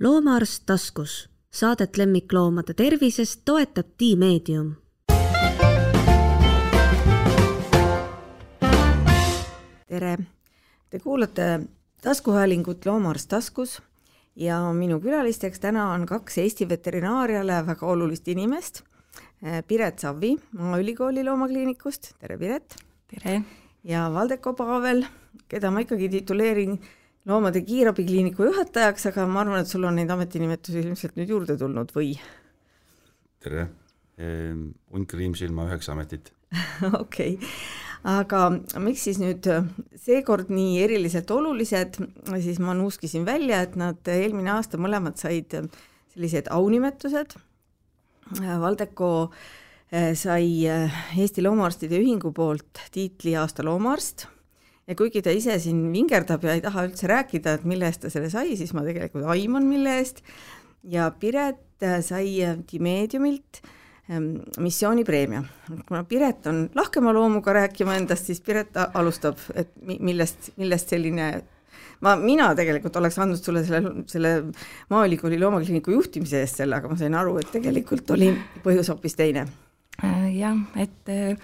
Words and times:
loomaarst 0.00 0.62
taskus, 0.66 1.28
saadet 1.50 1.96
lemmikloomade 1.96 2.74
tervisest 2.74 3.42
toetab 3.44 3.86
Tiimeedium. 3.98 4.74
tere, 9.88 10.18
te 10.90 10.98
kuulate 10.98 11.60
taskuhäälingut 12.02 12.86
Loomaarst 12.86 13.28
taskus 13.28 13.82
ja 14.36 14.58
minu 14.72 14.98
külalisteks 15.00 15.60
täna 15.60 15.92
on 15.92 16.06
kaks 16.06 16.38
Eesti 16.38 16.68
veterinaariale 16.68 17.66
väga 17.66 17.86
olulist 17.86 18.28
inimest. 18.28 18.82
Piret 19.68 19.98
Savvi 19.98 20.36
Maaülikooli 20.58 21.24
loomakliinikust, 21.24 22.14
tere 22.18 22.38
Piret! 22.38 22.76
tere! 23.06 23.42
ja 23.84 24.10
Valdeko 24.12 24.54
Paavel, 24.54 25.04
keda 25.48 25.70
ma 25.70 25.84
ikkagi 25.84 26.08
tituleerin 26.08 26.80
loomade 27.28 27.62
kiirabikliiniku 27.64 28.48
juhatajaks, 28.50 29.08
aga 29.10 29.26
ma 29.30 29.44
arvan, 29.44 29.64
et 29.64 29.70
sul 29.70 29.86
on 29.88 29.96
neid 29.98 30.10
ametinimetusi 30.12 30.82
ilmselt 30.82 31.16
nüüd 31.20 31.32
juurde 31.32 31.56
tulnud 31.60 31.94
või? 31.96 32.12
tere, 33.44 33.66
hunt 34.16 35.08
Kriimsilma 35.10 35.66
üheksa 35.68 35.92
ametit. 35.92 36.30
okei 37.02 37.34
okay., 37.36 37.56
aga 38.04 38.46
miks 38.84 39.06
siis 39.08 39.18
nüüd 39.20 39.48
seekord 40.00 40.52
nii 40.52 40.78
eriliselt 40.84 41.30
olulised, 41.32 41.98
siis 42.44 42.60
ma 42.60 42.76
nuuskisin 42.76 43.24
välja, 43.28 43.62
et 43.64 43.76
nad 43.80 44.12
eelmine 44.12 44.52
aasta 44.56 44.80
mõlemad 44.80 45.16
said 45.20 45.56
sellised 46.14 46.50
aunimetused. 46.52 47.34
Valdeko 48.40 49.08
eh, 49.92 50.12
sai 50.16 50.64
eh, 50.68 51.00
Eesti 51.20 51.44
Loomaarstide 51.44 51.98
Ühingu 52.00 52.32
poolt 52.36 52.80
tiitli 52.92 53.34
aasta 53.36 53.64
loomaarst 53.66 54.28
ja 54.88 54.96
kuigi 54.98 55.22
ta 55.24 55.32
ise 55.34 55.56
siin 55.62 55.86
vingerdab 55.92 56.44
ja 56.44 56.56
ei 56.56 56.64
taha 56.64 56.86
üldse 56.88 57.08
rääkida, 57.10 57.56
et 57.58 57.64
mille 57.68 57.88
eest 57.88 58.04
ta 58.04 58.12
selle 58.12 58.30
sai, 58.32 58.56
siis 58.58 58.74
ma 58.76 58.84
tegelikult 58.86 59.28
aiman, 59.36 59.66
mille 59.68 59.98
eest. 60.00 60.22
ja 60.84 61.08
Piret 61.20 61.82
äh, 61.82 62.00
sai 62.04 62.36
Dimeediumilt 62.72 63.62
ähm, 64.10 64.36
missioonipreemia. 64.58 65.44
kuna 65.88 66.04
Piret 66.04 66.46
on 66.46 66.68
lahkema 66.74 67.12
loomuga 67.12 67.52
rääkima 67.52 67.96
endast, 67.96 68.26
siis 68.26 68.40
Piret 68.40 68.76
alustab, 68.94 69.40
et 69.54 69.72
millest, 69.84 70.52
millest 70.56 70.92
selline 70.92 71.32
ma, 72.04 72.14
mina 72.20 72.50
tegelikult 72.56 72.96
oleks 73.00 73.18
andnud 73.22 73.40
sulle 73.42 73.64
selle, 73.64 74.04
selle 74.10 74.34
Maaülikooli 74.92 75.40
loomakliiniku 75.40 75.94
juhtimise 75.96 76.42
eest 76.44 76.60
selle, 76.62 76.78
aga 76.78 76.90
ma 76.90 76.98
sain 77.00 77.16
aru, 77.18 77.38
et 77.40 77.52
tegelikult 77.54 78.10
oli 78.16 78.32
põhjus 78.64 78.92
hoopis 78.92 79.16
teine. 79.18 79.46
Äh, 80.02 80.28
jah, 80.36 80.58
et 80.80 81.12
äh, 81.12 81.36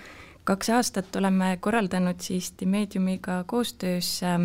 kaks 0.45 0.71
aastat 0.71 1.17
oleme 1.17 1.57
korraldanud 1.61 2.21
siis 2.21 2.55
Dimeediumiga 2.61 3.45
koostöös 3.47 4.23
ähm, 4.23 4.45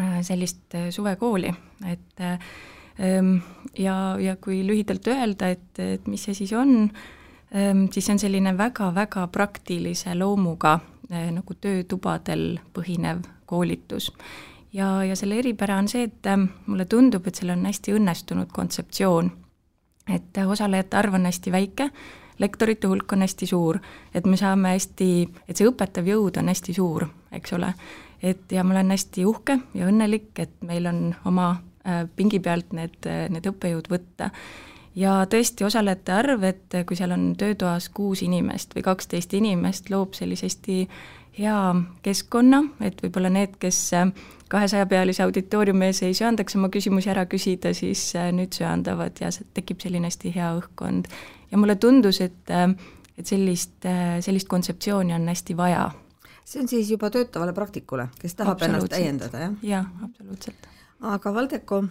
äh, 0.00 0.20
sellist 0.22 0.74
äh, 0.74 0.90
suvekooli, 0.90 1.54
et 1.92 2.20
ähm, 2.20 3.36
ja, 3.78 4.16
ja 4.20 4.36
kui 4.36 4.66
lühidalt 4.66 5.06
öelda, 5.06 5.48
et, 5.48 5.78
et 5.78 6.06
mis 6.06 6.24
see 6.24 6.34
siis 6.34 6.52
on, 6.52 6.90
ähm, 7.54 7.86
siis 7.92 8.06
see 8.06 8.16
on 8.16 8.22
selline 8.22 8.56
väga-väga 8.58 9.26
praktilise 9.32 10.14
loomuga 10.14 10.78
äh, 11.12 11.30
nagu 11.32 11.54
töötubadel 11.54 12.60
põhinev 12.74 13.24
koolitus. 13.46 14.12
ja, 14.72 15.04
ja 15.04 15.16
selle 15.16 15.38
eripära 15.38 15.78
on 15.78 15.88
see, 15.88 16.04
et 16.10 16.32
mulle 16.66 16.84
tundub, 16.84 17.26
et 17.26 17.34
seal 17.34 17.56
on 17.56 17.66
hästi 17.66 17.96
õnnestunud 17.96 18.52
kontseptsioon. 18.52 19.32
et 20.14 20.44
osalejate 20.46 20.96
arv 20.96 21.14
on 21.14 21.26
hästi 21.26 21.52
väike 21.52 21.90
lektorite 22.38 22.86
hulk 22.90 23.12
on 23.12 23.24
hästi 23.24 23.46
suur, 23.46 23.78
et 24.14 24.26
me 24.26 24.36
saame 24.36 24.74
hästi, 24.76 25.10
et 25.48 25.56
see 25.56 25.68
õpetav 25.68 26.06
jõud 26.08 26.38
on 26.40 26.48
hästi 26.52 26.74
suur, 26.76 27.08
eks 27.32 27.52
ole. 27.58 27.72
et 28.22 28.52
ja 28.52 28.64
ma 28.64 28.74
olen 28.74 28.90
hästi 28.90 29.26
uhke 29.26 29.58
ja 29.74 29.86
õnnelik, 29.86 30.32
et 30.38 30.54
meil 30.66 30.86
on 30.86 31.14
oma 31.24 31.50
äh, 31.86 32.06
pingi 32.16 32.40
pealt 32.40 32.72
need, 32.72 32.98
need 33.30 33.46
õppejõud 33.46 33.90
võtta 33.90 34.30
ja 34.98 35.20
tõesti, 35.30 35.64
osalejate 35.64 36.12
arv, 36.12 36.42
et 36.48 36.78
kui 36.86 36.96
seal 36.98 37.14
on 37.14 37.30
töötoas 37.38 37.88
kuus 37.94 38.22
inimest 38.26 38.74
või 38.74 38.84
kaksteist 38.86 39.34
inimest, 39.38 39.90
loob 39.90 40.16
sellise 40.18 40.48
hästi 40.48 40.80
hea 41.38 41.60
keskkonna, 42.02 42.62
et 42.84 42.98
võib-olla 43.02 43.30
need, 43.32 43.56
kes 43.62 43.78
äh, 43.96 44.10
kahesajapealise 44.50 45.22
auditooriumi 45.26 45.88
ees 45.90 46.02
ei 46.06 46.16
söandaks 46.16 46.56
oma 46.58 46.70
küsimusi 46.72 47.12
ära 47.12 47.26
küsida, 47.30 47.72
siis 47.76 48.10
äh, 48.18 48.30
nüüd 48.34 48.56
söandavad 48.56 49.20
ja 49.22 49.30
tekib 49.56 49.82
selline 49.84 50.10
hästi 50.10 50.32
hea 50.34 50.50
õhkkond 50.58 51.10
ja 51.52 51.60
mulle 51.60 51.78
tundus, 51.80 52.20
et, 52.24 52.42
äh, 52.50 52.66
et 53.18 53.30
sellist, 53.30 53.78
sellist 54.24 54.50
kontseptsiooni 54.50 55.14
on 55.16 55.30
hästi 55.30 55.56
vaja. 55.58 55.88
see 56.48 56.62
on 56.62 56.68
siis 56.68 56.90
juba 56.90 57.10
töötavale 57.12 57.52
praktikule, 57.52 58.08
kes 58.20 58.34
tahab 58.34 58.62
ennast 58.64 58.90
täiendada, 58.92 59.46
jah? 59.46 59.56
jah, 59.62 59.88
absoluutselt. 60.04 60.68
aga 61.00 61.34
Valdeko, 61.34 61.82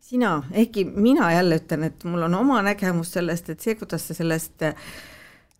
sina, 0.00 0.42
ehkki 0.52 0.84
mina 0.84 1.32
jälle 1.32 1.60
ütlen, 1.62 1.84
et 1.90 2.04
mul 2.04 2.28
on 2.28 2.34
oma 2.34 2.62
nägemus 2.66 3.12
sellest, 3.16 3.50
et 3.50 3.60
see, 3.60 3.76
kuidas 3.78 4.08
sa 4.08 4.16
sellest 4.18 4.66
äh, 4.66 4.88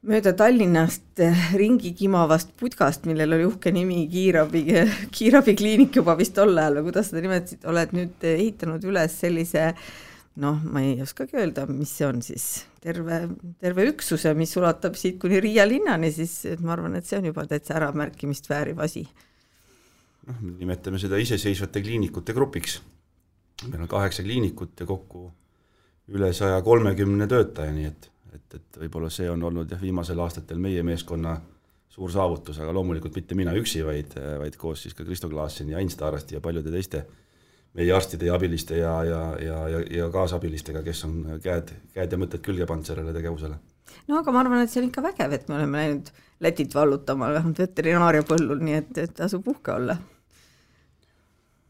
mööda 0.06 0.32
Tallinnast 0.38 1.20
ringi 1.58 1.92
kimavast 1.98 2.52
putkast, 2.60 3.06
millel 3.10 3.36
oli 3.36 3.46
uhke 3.48 3.72
nimi 3.74 4.04
Kiirabi, 4.10 4.64
kiirabikliinik 5.16 6.00
juba 6.00 6.16
vist 6.18 6.36
tol 6.36 6.56
ajal 6.56 6.80
või 6.80 6.90
kuidas 6.90 7.10
seda 7.10 7.24
nimetasid, 7.24 7.64
oled 7.68 7.94
nüüd 7.96 8.28
ehitanud 8.34 8.84
üles 8.86 9.16
sellise 9.22 9.72
noh, 10.42 10.58
ma 10.68 10.82
ei 10.84 10.98
oskagi 11.02 11.38
öelda, 11.40 11.64
mis 11.70 11.92
see 11.96 12.06
on 12.06 12.20
siis, 12.24 12.46
terve, 12.84 13.22
terve 13.62 13.86
üksuse, 13.90 14.32
mis 14.36 14.52
ulatab 14.60 14.98
siit 14.98 15.18
kuni 15.22 15.40
Riia 15.42 15.64
linnani, 15.68 16.10
siis 16.12 16.42
ma 16.60 16.74
arvan, 16.76 16.98
et 16.98 17.08
see 17.08 17.18
on 17.20 17.30
juba 17.30 17.46
täitsa 17.48 17.78
äramärkimist 17.78 18.50
vääriv 18.50 18.82
asi. 18.84 19.06
noh, 20.26 20.42
me 20.42 20.56
nimetame 20.58 21.00
seda 21.00 21.18
iseseisvate 21.22 21.80
kliinikute 21.82 22.34
grupiks. 22.36 22.80
meil 23.70 23.82
on 23.82 23.88
kaheksa 23.88 24.22
kliinikut 24.22 24.80
ja 24.80 24.86
kokku 24.86 25.30
üle 26.12 26.32
saja 26.36 26.60
kolmekümne 26.62 27.26
töötaja, 27.26 27.72
nii 27.72 27.86
et, 27.88 28.10
et, 28.36 28.58
et 28.60 28.80
võib-olla 28.84 29.10
see 29.12 29.28
on 29.30 29.42
olnud 29.48 29.70
jah, 29.72 29.82
viimasel 29.82 30.20
aastatel 30.22 30.60
meie 30.62 30.82
meeskonna 30.86 31.36
suur 31.96 32.12
saavutus, 32.12 32.58
aga 32.60 32.74
loomulikult 32.76 33.14
mitte 33.16 33.36
mina 33.38 33.54
üksi, 33.56 33.80
vaid, 33.84 34.16
vaid 34.42 34.56
koos 34.60 34.82
siis 34.84 34.94
ka 34.94 35.04
Kristo 35.04 35.30
Klaasseni 35.32 35.72
ja 35.72 35.80
Ain 35.80 35.90
Staarasti 35.90 36.36
ja 36.36 36.42
paljude 36.44 36.72
teiste 36.74 37.06
meie 37.76 37.92
arstide 37.92 38.28
ja 38.28 38.36
abiliste 38.36 38.78
ja, 38.80 38.92
ja, 39.04 39.22
ja, 39.42 39.56
ja, 39.68 39.80
ja 39.98 40.10
kaasabilistega, 40.12 40.82
kes 40.86 41.04
on 41.08 41.16
käed, 41.44 41.72
käed 41.96 42.12
ja 42.12 42.20
mõtted 42.20 42.44
külge 42.44 42.68
pannud 42.68 42.88
sellele 42.88 43.12
tegevusele. 43.16 43.58
no 44.08 44.20
aga 44.20 44.32
ma 44.32 44.42
arvan, 44.44 44.64
et 44.64 44.72
see 44.72 44.80
on 44.82 44.88
ikka 44.88 45.04
vägev, 45.04 45.34
et 45.36 45.48
me 45.50 45.60
oleme 45.60 45.82
läinud 45.82 46.14
Lätit 46.44 46.74
vallutama, 46.76 47.30
vähemalt 47.32 47.62
veterinaaria 47.62 48.24
põllul, 48.28 48.58
nii 48.60 48.74
et, 48.76 48.98
et 49.00 49.12
tasub 49.16 49.46
uhke 49.48 49.72
olla. 49.72 49.94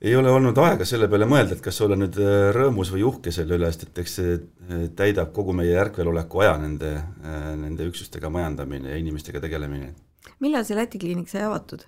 Ei 0.01 0.17
ole 0.17 0.31
olnud 0.31 0.59
aega 0.61 0.85
selle 0.89 1.09
peale 1.09 1.27
mõelda, 1.29 1.57
et 1.57 1.65
kas 1.65 1.79
olla 1.85 1.97
nüüd 1.99 2.19
äh, 2.21 2.49
rõõmus 2.55 2.91
või 2.93 3.05
uhke 3.09 3.33
selle 3.33 3.57
üle, 3.57 3.71
sest 3.73 3.89
et 3.89 4.01
eks 4.03 4.17
see 4.19 4.35
äh, 4.37 4.87
täidab 4.97 5.33
kogu 5.37 5.55
meie 5.57 5.77
ärkveloleku 5.81 6.43
aja, 6.45 6.57
nende, 6.61 6.93
äh, 7.01 7.53
nende 7.57 7.87
üksustega 7.89 8.31
majandamine 8.33 8.93
ja 8.93 9.01
inimestega 9.01 9.41
tegelemine. 9.45 9.95
millal 10.41 10.67
see 10.69 10.77
Läti 10.77 11.01
kliinik 11.01 11.33
sai 11.33 11.47
avatud? 11.49 11.87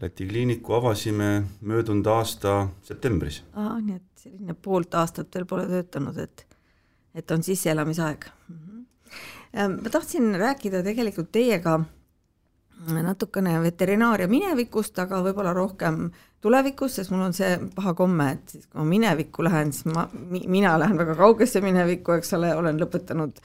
Läti 0.00 0.26
kliiniku 0.26 0.74
avasime 0.80 1.44
möödunud 1.60 2.06
aasta 2.10 2.68
septembris. 2.82 3.42
aa, 3.52 3.78
nii 3.80 4.00
et 4.00 4.24
selline 4.24 4.56
poolt 4.56 4.94
aastat 4.94 5.34
veel 5.34 5.46
pole 5.46 5.66
töötanud, 5.68 6.16
et, 6.18 6.46
et 7.14 7.30
on 7.30 7.42
sisseelamisaeg 7.42 8.24
mm. 8.48 8.56
-hmm. 8.56 9.76
ma 9.82 9.90
tahtsin 9.90 10.34
rääkida 10.40 10.82
tegelikult 10.82 11.32
teiega 11.32 11.82
natukene 13.02 13.56
veterinaaria 13.62 14.28
minevikust, 14.28 14.98
aga 14.98 15.20
võib-olla 15.24 15.54
rohkem 15.56 16.08
tulevikust, 16.44 17.00
sest 17.00 17.12
mul 17.14 17.24
on 17.28 17.36
see 17.36 17.56
paha 17.74 17.94
komme, 17.96 18.32
et 18.36 18.56
siis 18.56 18.66
kui 18.66 18.80
ma 18.82 18.88
minevikku 18.88 19.44
lähen, 19.46 19.72
siis 19.72 19.88
ma, 19.92 20.08
mina 20.30 20.74
lähen 20.80 20.98
väga 21.00 21.16
kaugesse 21.18 21.62
minevikku, 21.64 22.18
eks 22.18 22.34
ole, 22.38 22.52
olen 22.54 22.80
lõpetanud 22.82 23.40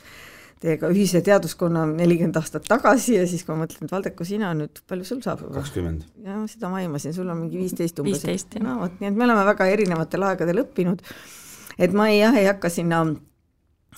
teiega 0.59 0.89
ühise 0.91 1.21
teaduskonna 1.23 1.85
nelikümmend 1.87 2.35
aastat 2.35 2.65
tagasi 2.67 3.15
ja 3.15 3.23
siis, 3.29 3.45
kui 3.47 3.55
ma 3.55 3.63
mõtlen, 3.63 3.87
et 3.87 3.93
Valdeko, 3.95 4.27
sina 4.27 4.51
nüüd, 4.57 4.81
palju 4.91 5.07
sul 5.07 5.21
saab? 5.23 5.45
kakskümmend. 5.55 6.03
jah, 6.25 6.41
seda 6.51 6.71
ma 6.71 6.81
aimasin, 6.83 7.15
sul 7.15 7.31
on 7.31 7.45
mingi 7.45 7.61
viisteist 7.61 8.01
umbes. 8.03 8.17
viisteist, 8.17 8.57
jah. 8.57 8.65
no 8.67 8.75
vot, 8.81 8.99
nii 8.99 9.13
et 9.13 9.19
me 9.21 9.27
oleme 9.29 9.45
väga 9.53 9.69
erinevatel 9.71 10.27
aegadel 10.33 10.65
õppinud, 10.65 11.05
et 11.79 11.95
ma 11.95 12.09
ei, 12.11 12.19
jah, 12.19 12.35
ei 12.35 12.49
hakka 12.51 12.71
sinna 12.73 13.05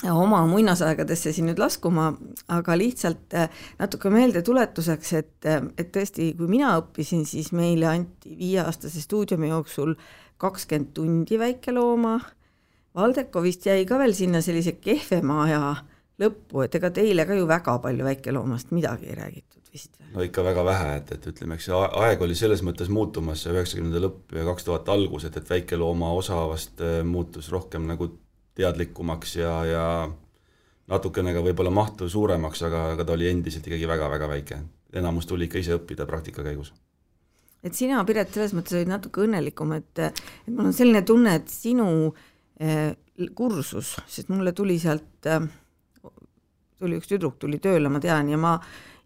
oma 0.09 0.42
muinasaegadesse 0.50 1.33
siin 1.33 1.50
nüüd 1.51 1.59
laskuma, 1.62 2.12
aga 2.50 2.77
lihtsalt 2.77 3.36
äh, 3.38 3.63
natuke 3.80 4.09
meeldetuletuseks, 4.13 5.13
et, 5.19 5.38
äh, 5.45 5.62
et 5.77 5.92
tõesti, 5.94 6.31
kui 6.38 6.50
mina 6.50 6.74
õppisin, 6.81 7.25
siis 7.30 7.51
meile 7.56 7.89
anti 7.92 8.36
viieaastase 8.39 9.03
stuudiumi 9.03 9.51
jooksul 9.51 9.95
kakskümmend 10.42 10.94
tundi 10.98 11.39
väikelooma, 11.39 12.19
Valdeko 12.95 13.39
vist 13.39 13.63
jäi 13.63 13.86
ka 13.88 13.95
veel 14.01 14.12
sinna 14.12 14.42
sellise 14.44 14.74
kehvema 14.83 15.45
aja 15.45 15.62
lõppu, 16.19 16.65
et 16.65 16.75
ega 16.75 16.89
teile 16.92 17.24
ka 17.30 17.38
ju 17.38 17.45
väga 17.47 17.77
palju 17.80 18.04
väikeloomast 18.04 18.74
midagi 18.75 19.07
ei 19.07 19.15
räägitud 19.15 19.69
vist 19.71 19.95
no 20.12 20.25
ikka 20.25 20.44
väga 20.44 20.65
vähe, 20.68 20.89
et, 21.00 21.13
et 21.15 21.27
ütleme, 21.31 21.56
eks 21.56 21.69
see 21.69 21.77
aeg 22.04 22.25
oli 22.25 22.36
selles 22.36 22.63
mõttes 22.68 22.92
muutumas, 22.92 23.45
üheksakümnendate 23.47 24.04
lõpp 24.04 24.36
ja 24.36 24.44
kaks 24.50 24.68
tuhat 24.68 24.92
algus, 24.92 25.25
et, 25.27 25.38
et 25.39 25.54
väikelooma 25.56 26.12
osa 26.18 26.42
vast 26.51 26.83
äh, 26.83 27.00
muutus 27.07 27.47
rohkem 27.54 27.88
nagu 27.88 28.09
teadlikumaks 28.57 29.36
ja, 29.39 29.53
ja 29.65 29.86
natukene 30.92 31.33
ka 31.33 31.44
võib-olla 31.45 31.71
mahtu 31.74 32.09
suuremaks, 32.09 32.63
aga, 32.68 32.86
aga 32.95 33.07
ta 33.07 33.15
oli 33.15 33.30
endiselt 33.31 33.68
ikkagi 33.68 33.88
väga-väga 33.88 34.30
väike. 34.31 34.62
enamus 34.94 35.25
tuli 35.25 35.48
ikka 35.48 35.59
ise 35.59 35.77
õppida 35.77 36.06
praktika 36.06 36.44
käigus 36.44 36.74
et 37.63 37.77
sina, 37.77 38.01
Piret, 38.06 38.31
selles 38.33 38.56
mõttes 38.57 38.75
olid 38.77 38.89
natuke 38.89 39.21
õnnelikum, 39.25 39.74
et, 39.77 40.00
et 40.01 40.21
mul 40.50 40.71
on 40.71 40.75
selline 40.75 41.03
tunne, 41.06 41.36
et 41.38 41.50
sinu 41.50 41.88
äh, 42.62 42.94
kursus, 43.38 43.95
sest 44.09 44.31
mulle 44.33 44.54
tuli 44.57 44.80
sealt 44.81 45.30
äh,, 45.30 45.45
tuli 46.81 46.97
üks 46.97 47.12
tüdruk 47.12 47.38
tuli 47.42 47.62
tööle, 47.62 47.92
ma 47.94 48.01
tean, 48.01 48.31
ja 48.33 48.39
ma 48.42 48.56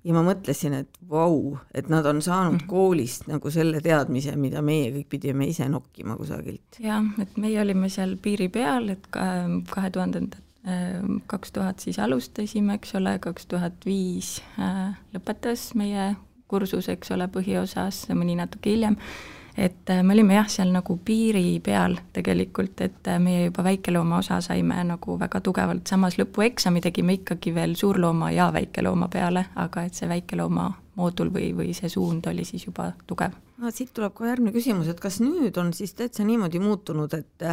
ja 0.06 0.14
ma 0.14 0.22
mõtlesin, 0.26 0.74
et 0.84 0.98
vau, 1.10 1.58
et 1.74 1.90
nad 1.90 2.06
on 2.06 2.22
saanud 2.22 2.62
-hmm. 2.62 2.70
koolist 2.70 3.28
nagu 3.28 3.52
selle 3.52 3.82
teadmise, 3.82 4.36
mida 4.36 4.62
meie 4.62 4.92
kõik 4.92 5.10
pidime 5.10 5.48
ise 5.48 5.70
nokkima 5.70 6.18
kusagilt. 6.18 6.80
jah, 6.80 7.04
et 7.22 7.38
meie 7.38 7.62
olime 7.62 7.90
seal 7.90 8.18
piiri 8.22 8.50
peal, 8.50 8.90
et 8.90 9.08
kahe 9.70 9.90
tuhandendad 9.90 10.42
kaks 11.28 11.52
tuhat 11.52 11.80
siis 11.80 12.00
alustasime, 12.00 12.74
eks 12.74 12.96
ole, 12.96 13.20
kaks 13.20 13.46
tuhat 13.46 13.86
viis 13.86 14.42
äh, 14.60 14.98
lõpetas 15.14 15.76
meie 15.76 16.16
kursus, 16.48 16.90
eks 16.90 17.12
ole, 17.12 17.28
põhiosas, 17.28 18.08
mõni 18.18 18.38
natuke 18.40 18.74
hiljem 18.74 18.98
et 19.58 19.90
äh, 19.90 20.04
me 20.04 20.14
olime 20.14 20.36
jah, 20.36 20.48
seal 20.52 20.72
nagu 20.74 20.98
piiri 21.06 21.60
peal 21.64 21.98
tegelikult, 22.14 22.82
et 22.84 23.08
äh, 23.08 23.20
meie 23.20 23.46
juba 23.48 23.64
väikelooma 23.64 24.20
osa 24.20 24.42
saime 24.44 24.82
nagu 24.88 25.20
väga 25.20 25.42
tugevalt, 25.44 25.86
samas 25.88 26.18
lõpueksami 26.20 26.84
tegime 26.84 27.20
ikkagi 27.20 27.54
veel 27.56 27.76
suurlooma 27.80 28.32
ja 28.36 28.50
väikelooma 28.54 29.08
peale, 29.12 29.46
aga 29.56 29.86
et 29.88 29.96
see 29.96 30.10
väikelooma 30.12 30.72
moodul 30.96 31.32
või, 31.32 31.52
või 31.56 31.74
see 31.76 31.92
suund 31.92 32.28
oli 32.32 32.46
siis 32.48 32.68
juba 32.68 32.92
tugev. 33.08 33.36
no 33.58 33.72
siit 33.72 33.94
tuleb 33.96 34.14
kohe 34.16 34.30
järgmine 34.32 34.56
küsimus, 34.56 34.90
et 34.92 35.00
kas 35.00 35.22
nüüd 35.24 35.58
on 35.60 35.72
siis 35.74 35.94
täitsa 35.96 36.24
niimoodi 36.28 36.60
muutunud, 36.60 37.14
et 37.14 37.48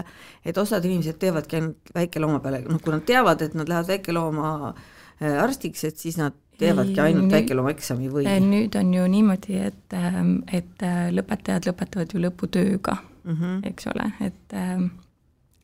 et 0.45 0.59
osad 0.59 0.85
inimesed 0.85 1.19
teevadki 1.23 1.61
ainult 1.61 1.95
väikelooma 1.95 2.43
peale, 2.43 2.65
noh 2.67 2.83
kui 2.83 2.95
nad 2.95 3.07
teavad, 3.07 3.43
et 3.43 3.55
nad 3.55 3.71
lähevad 3.71 3.95
väikelooma 3.95 4.51
äh, 4.71 4.91
arstiks, 5.23 5.85
et 5.89 5.99
siis 5.99 6.19
nad 6.21 6.37
teevadki 6.63 7.01
ainult 7.03 7.33
väikeloomaeksami 7.33 8.11
või? 8.13 8.27
nüüd 8.47 8.77
on 8.79 8.93
ju 8.95 9.07
niimoodi, 9.17 9.59
et, 9.69 9.97
ähm, 9.97 10.35
et 10.53 10.85
äh, 10.87 11.07
lõpetajad 11.15 11.69
lõpetavad 11.71 12.15
ju 12.15 12.23
lõputööga 12.23 12.97
mm, 13.01 13.37
-hmm. 13.37 13.61
eks 13.71 13.89
ole, 13.93 14.09
et 14.29 14.57
ähm, 14.59 14.89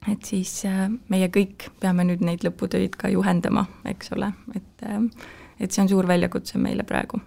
et 0.08 0.24
siis 0.24 0.52
äh, 0.68 0.86
meie 1.10 1.28
kõik 1.34 1.68
peame 1.80 2.06
nüüd 2.08 2.22
neid 2.24 2.44
lõputöid 2.46 2.96
ka 2.98 3.10
juhendama, 3.12 3.66
eks 3.84 4.12
ole, 4.16 4.32
et 4.54 4.86
ähm, 4.86 5.10
et 5.58 5.72
see 5.74 5.82
on 5.82 5.90
suur 5.90 6.06
väljakutse 6.06 6.58
meile 6.58 6.84
praegu. 6.86 7.18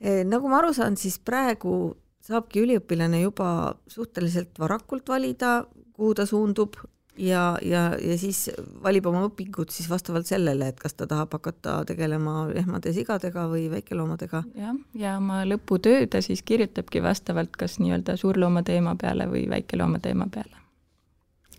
Nagu 0.00 0.48
ma 0.48 0.60
aru 0.60 0.70
saan, 0.72 0.94
siis 0.96 1.18
praegu 1.18 1.96
saabki 2.24 2.62
üliõpilane 2.62 3.18
juba 3.20 3.74
suhteliselt 3.90 4.58
varakult 4.62 5.08
valida, 5.10 5.64
kuhu 5.92 6.14
ta 6.14 6.24
suundub, 6.26 6.78
ja, 7.18 7.58
ja, 7.62 7.82
ja 8.02 8.18
siis 8.18 8.50
valib 8.82 9.06
oma 9.10 9.24
õpingud 9.28 9.72
siis 9.74 9.90
vastavalt 9.90 10.28
sellele, 10.30 10.70
et 10.70 10.80
kas 10.80 10.94
ta 10.94 11.08
tahab 11.10 11.32
hakata 11.38 11.80
tegelema 11.88 12.46
lehmade, 12.52 12.92
sigadega 12.96 13.46
või 13.50 13.66
väikeloomadega. 13.72 14.44
jah, 14.58 14.78
ja 14.94 15.16
oma 15.18 15.42
lõputöö 15.48 16.06
ta 16.10 16.22
siis 16.24 16.42
kirjutabki 16.42 17.02
vastavalt 17.02 17.56
kas 17.56 17.78
nii-öelda 17.82 18.16
suurlooma 18.20 18.62
teema 18.62 18.96
peale 19.00 19.28
või 19.30 19.48
väikelooma 19.50 20.02
teema 20.02 20.28
peale 20.32 20.59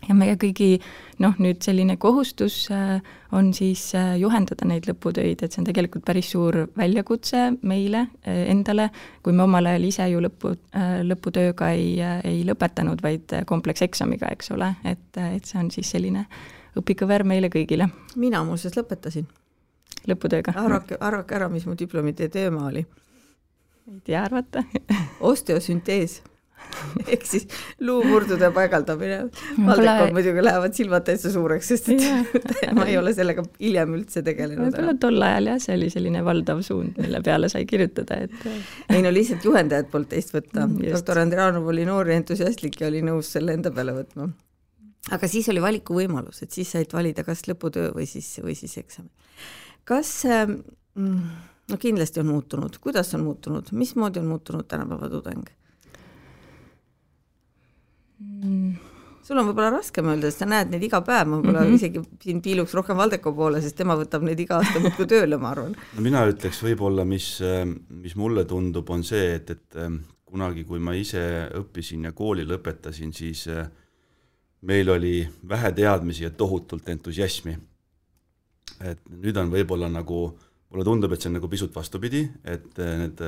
ja 0.07 0.15
meie 0.17 0.35
kõigi 0.39 0.75
noh, 1.21 1.35
nüüd 1.41 1.61
selline 1.63 1.97
kohustus 2.01 2.63
äh, 2.73 3.01
on 3.35 3.51
siis 3.55 3.83
äh, 3.97 4.13
juhendada 4.19 4.65
neid 4.67 4.87
lõputöid, 4.89 5.41
et 5.43 5.51
see 5.51 5.61
on 5.61 5.67
tegelikult 5.67 6.05
päris 6.07 6.31
suur 6.33 6.63
väljakutse 6.77 7.43
meile 7.67 8.05
äh, 8.05 8.45
endale, 8.51 8.89
kui 9.23 9.35
me 9.35 9.45
omal 9.45 9.69
ajal 9.71 9.89
ise 9.89 10.07
ju 10.11 10.23
lõpu, 10.23 10.55
lõputööga 11.07 11.71
ei, 11.75 11.93
ei 12.27 12.41
lõpetanud, 12.47 13.03
vaid 13.03 13.35
komplekseksamiga, 13.49 14.31
eks 14.35 14.51
ole, 14.55 14.73
et, 14.87 15.05
et 15.21 15.45
see 15.47 15.61
on 15.61 15.69
siis 15.73 15.93
selline 15.95 16.25
õpikõver 16.79 17.25
meile 17.27 17.51
kõigile. 17.51 17.89
mina 18.15 18.43
muuseas 18.47 18.77
lõpetasin. 18.79 19.27
lõputööga? 20.07 20.55
arvake, 20.55 20.97
arvake 20.99 21.37
ära, 21.37 21.49
mis 21.49 21.67
mu 21.67 21.77
diplomitöö 21.77 22.29
teema 22.29 22.67
oli. 22.71 22.85
ei 23.91 24.01
tea 24.05 24.23
arvata 24.23 24.63
osteosüntees 25.31 26.21
ehk 27.13 27.25
siis 27.27 27.47
luumurdude 27.83 28.49
paigaldamine. 28.55 29.19
valdekond 29.57 30.15
muidugi 30.15 30.43
lähevad 30.43 30.75
silmad 30.77 31.05
täitsa 31.07 31.31
suureks, 31.33 31.71
sest 31.73 31.89
et 31.93 32.05
yeah. 32.05 32.73
ma 32.77 32.85
ei 32.89 32.97
ole 32.99 33.13
sellega 33.17 33.45
hiljem 33.59 33.95
üldse 33.97 34.23
tegelenud. 34.25 34.69
võib-olla 34.69 34.95
tol 35.01 35.27
ajal 35.27 35.51
jah, 35.53 35.59
see 35.65 35.75
oli 35.77 35.89
selline 35.93 36.23
valdav 36.25 36.63
suund, 36.65 36.95
mille 37.01 37.21
peale 37.25 37.51
sai 37.53 37.65
kirjutada, 37.69 38.21
et 38.27 38.47
ei 38.91 39.03
no 39.05 39.13
lihtsalt 39.13 39.45
juhendajad 39.47 39.91
polnud 39.91 40.11
teist 40.11 40.33
võtta. 40.35 40.65
Mm, 40.65 40.91
doktor 40.95 41.21
Andrianov 41.21 41.67
oli 41.73 41.85
noor 41.87 42.09
ja 42.09 42.17
entusiastlik 42.19 42.79
ja 42.81 42.89
oli 42.89 43.03
nõus 43.05 43.31
selle 43.35 43.55
enda 43.57 43.73
peale 43.75 43.95
võtma. 43.97 44.31
aga 45.11 45.31
siis 45.31 45.49
oli 45.53 45.63
valikuvõimalus, 45.63 46.43
et 46.45 46.51
siis 46.57 46.73
said 46.75 46.93
valida 46.93 47.25
kas 47.27 47.45
lõputöö 47.49 47.93
või 47.95 48.09
siis, 48.09 48.33
või 48.43 48.57
siis 48.57 48.77
eksam. 48.81 49.09
kas 49.85 50.13
ähm, 50.29 50.59
no 50.95 51.79
kindlasti 51.79 52.21
on 52.21 52.31
muutunud, 52.31 52.77
kuidas 52.83 53.13
on 53.17 53.25
muutunud, 53.25 53.71
mismoodi 53.71 54.21
on 54.21 54.31
muutunud 54.33 54.67
tänapäeva 54.67 55.09
tudeng? 55.09 55.49
Mm.? 58.21 58.91
sul 59.25 59.37
on 59.37 59.47
võib-olla 59.47 59.69
raskem 59.75 60.07
öelda, 60.11 60.29
sest 60.31 60.43
sa 60.43 60.47
näed 60.49 60.71
neid 60.73 60.83
iga 60.85 61.01
päev, 61.05 61.27
ma 61.29 61.37
võib-olla 61.39 61.65
mm 61.65 61.69
-hmm. 61.69 61.77
isegi 61.77 62.23
siin 62.23 62.41
piiluks 62.41 62.73
rohkem 62.77 62.97
Valdeko 62.97 63.33
poole, 63.37 63.61
sest 63.61 63.77
tema 63.77 63.95
võtab 63.99 64.25
neid 64.25 64.39
iga 64.39 64.57
aasta 64.59 64.81
muudkui 64.81 65.07
tööle, 65.13 65.37
ma 65.37 65.51
arvan. 65.53 65.75
no 65.95 66.01
mina 66.01 66.23
ütleks 66.29 66.61
võib-olla, 66.65 67.05
mis, 67.05 67.27
mis 67.89 68.15
mulle 68.15 68.45
tundub, 68.45 68.89
on 68.89 69.03
see, 69.03 69.35
et, 69.35 69.49
et 69.49 69.77
kunagi, 70.25 70.63
kui 70.63 70.79
ma 70.79 70.95
ise 70.95 71.21
õppisin 71.59 72.07
ja 72.09 72.11
kooli 72.15 72.45
lõpetasin, 72.47 73.13
siis 73.13 73.47
meil 74.61 74.89
oli 74.89 75.27
vähe 75.49 75.71
teadmisi 75.71 76.23
ja 76.23 76.29
tohutult 76.29 76.89
entusiasmi. 76.89 77.57
et 78.81 78.99
nüüd 79.09 79.37
on 79.37 79.51
võib-olla 79.51 79.89
nagu, 79.91 80.19
mulle 80.71 80.83
tundub, 80.83 81.11
et 81.13 81.21
see 81.21 81.29
on 81.29 81.35
nagu 81.37 81.47
pisut 81.47 81.75
vastupidi, 81.75 82.23
et 82.43 82.77
need 82.77 83.19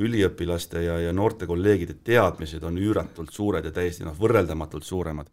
üliõpilaste 0.00 0.82
ja, 0.86 0.96
ja 1.00 1.12
noorte 1.12 1.46
kolleegide 1.46 1.98
teadmised 2.04 2.62
on 2.64 2.78
üüratult 2.80 3.32
suured 3.32 3.64
ja 3.64 3.72
täiesti 3.74 4.06
noh, 4.06 4.16
võrreldamatult 4.18 4.84
suuremad. 4.88 5.28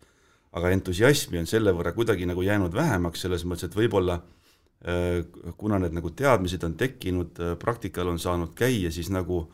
aga 0.51 0.71
entusiasmi 0.73 1.37
on 1.37 1.45
selle 1.45 1.71
võrra 1.71 1.93
kuidagi 1.93 2.25
nagu 2.25 2.41
jäänud 2.41 2.73
vähemaks, 2.73 3.21
selles 3.21 3.45
mõttes, 3.45 3.69
et 3.69 3.75
võib-olla 3.75 4.17
äh, 4.17 5.23
kuna 5.57 5.79
need 5.79 5.93
nagu 5.93 6.09
teadmised 6.09 6.63
on 6.63 6.73
tekkinud, 6.73 7.39
äh, 7.39 7.55
praktikal 7.59 8.07
on 8.09 8.19
saanud 8.19 8.55
käia, 8.55 8.91
siis 8.91 9.09
nagu 9.09 9.45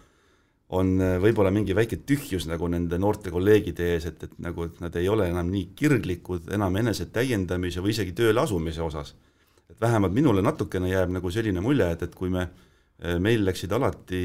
on 0.70 0.96
äh, 1.02 1.18
võib-olla 1.22 1.52
mingi 1.52 1.76
väike 1.76 2.00
tühjus 2.08 2.48
nagu 2.48 2.68
nende 2.68 2.98
noorte 2.98 3.30
kolleegide 3.30 3.92
ees, 3.94 4.08
et, 4.10 4.24
et 4.24 4.40
nagu, 4.40 4.66
et 4.66 4.82
nad 4.82 4.96
ei 4.96 5.10
ole 5.10 5.30
enam 5.30 5.52
nii 5.52 5.70
kirglikud 5.76 6.50
enam 6.56 6.82
enese 6.82 7.06
täiendamise 7.06 7.84
või 7.84 7.94
isegi 7.94 8.16
tööle 8.16 8.42
asumise 8.42 8.82
osas. 8.82 9.14
et 9.70 9.82
vähemalt 9.82 10.14
minule 10.14 10.42
natukene 10.42 10.90
jääb 10.90 11.12
nagu 11.12 11.32
selline 11.32 11.62
mulje, 11.62 11.92
et, 11.92 12.02
et 12.02 12.16
kui 12.16 12.30
me 12.30 12.48
äh, 12.48 12.66
meil 13.20 13.42
läksid 13.44 13.74
alati 13.76 14.20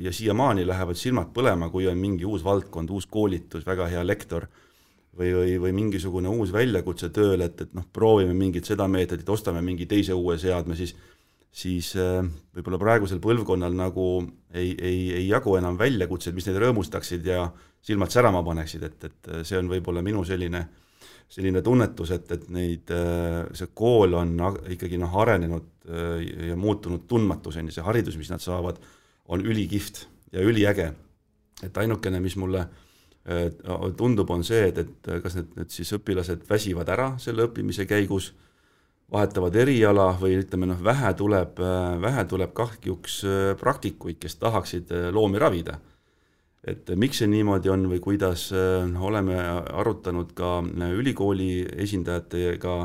ja 0.00 0.12
siiamaani 0.12 0.62
lähevad 0.66 0.96
silmad 0.96 1.28
põlema, 1.36 1.68
kui 1.70 1.84
on 1.90 1.98
mingi 2.00 2.24
uus 2.24 2.44
valdkond, 2.44 2.88
uus 2.90 3.04
koolitus, 3.06 3.66
väga 3.66 3.84
hea 3.92 4.04
lektor 4.06 4.46
või, 5.12 5.32
või, 5.36 5.58
või 5.66 5.72
mingisugune 5.76 6.32
uus 6.32 6.52
väljakutse 6.52 7.10
tööle, 7.14 7.50
et, 7.50 7.60
et 7.66 7.74
noh, 7.76 7.84
proovime 7.92 8.32
mingit 8.34 8.64
seda 8.64 8.88
meetodit, 8.88 9.28
ostame 9.28 9.60
mingi 9.62 9.86
teise 9.90 10.16
uue 10.16 10.38
seadme, 10.40 10.76
siis 10.78 10.96
siis 11.54 11.92
äh, 12.00 12.24
võib-olla 12.56 12.80
praegusel 12.82 13.20
põlvkonnal 13.22 13.76
nagu 13.78 14.06
ei, 14.50 14.72
ei, 14.74 15.02
ei 15.20 15.28
jagu 15.28 15.54
enam 15.54 15.76
väljakutseid, 15.78 16.34
mis 16.34 16.48
neid 16.48 16.58
rõõmustaksid 16.58 17.28
ja 17.30 17.44
silmad 17.84 18.10
särama 18.10 18.40
paneksid, 18.42 18.88
et, 18.88 19.04
et 19.06 19.30
see 19.46 19.60
on 19.60 19.68
võib-olla 19.70 20.02
minu 20.02 20.24
selline 20.26 20.64
äh, 20.64 20.83
selline 21.30 21.62
tunnetus, 21.64 22.12
et, 22.14 22.30
et 22.34 22.46
neid, 22.54 22.90
äh, 22.94 23.42
see 23.56 23.70
kool 23.76 24.14
on 24.18 24.36
ikkagi 24.74 24.98
noh, 25.00 25.14
arenenud 25.22 25.88
äh, 25.88 26.20
ja 26.50 26.58
muutunud 26.58 27.08
tundmatuseni, 27.10 27.74
see 27.74 27.84
haridus, 27.84 28.18
mis 28.20 28.30
nad 28.32 28.42
saavad, 28.42 28.78
on 29.32 29.42
ülikihvt 29.44 30.04
ja 30.34 30.44
üliäge. 30.44 30.92
et 31.62 31.76
ainukene, 31.78 32.20
mis 32.20 32.36
mulle 32.36 32.60
äh, 32.60 33.50
tundub, 33.96 34.30
on 34.30 34.44
see, 34.44 34.68
et, 34.68 34.78
et 34.78 35.10
kas 35.22 35.38
need, 35.38 35.52
need 35.56 35.70
siis 35.72 35.92
õpilased 35.96 36.44
väsivad 36.48 36.88
ära 36.92 37.14
selle 37.22 37.48
õppimise 37.48 37.86
käigus, 37.88 38.32
vahetavad 39.12 39.54
eriala 39.56 40.12
või 40.20 40.38
ütleme 40.40 40.66
noh, 40.66 40.80
vähe 40.82 41.12
tuleb, 41.14 41.60
vähe 42.02 42.24
tuleb 42.28 42.54
kahjuks 42.56 43.18
praktikuid, 43.60 44.16
kes 44.18 44.38
tahaksid 44.40 44.90
loomi 45.12 45.38
ravida 45.38 45.76
et 46.64 46.90
miks 46.96 47.20
see 47.20 47.28
niimoodi 47.28 47.70
on 47.72 47.86
või 47.90 48.00
kuidas, 48.02 48.48
noh, 48.88 49.06
oleme 49.08 49.36
arutanud 49.36 50.32
ka 50.36 50.58
äh, 50.64 50.92
ülikooli 50.96 51.64
esindajatega 51.84 52.76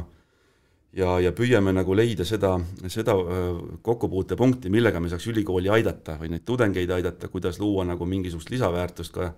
ja, 1.00 1.14
ja 1.24 1.32
püüame 1.36 1.74
nagu 1.76 1.96
leida 1.96 2.26
seda, 2.28 2.56
seda 2.88 3.16
äh, 3.16 3.46
kokkupuutepunkti, 3.86 4.72
millega 4.74 5.00
me 5.00 5.12
saaks 5.12 5.30
ülikooli 5.32 5.72
aidata 5.72 6.18
või 6.20 6.34
neid 6.34 6.46
tudengeid 6.48 6.92
aidata, 6.98 7.32
kuidas 7.32 7.60
luua 7.60 7.88
nagu 7.88 8.06
mingisugust 8.10 8.52
lisaväärtust 8.52 9.16
ka 9.16 9.32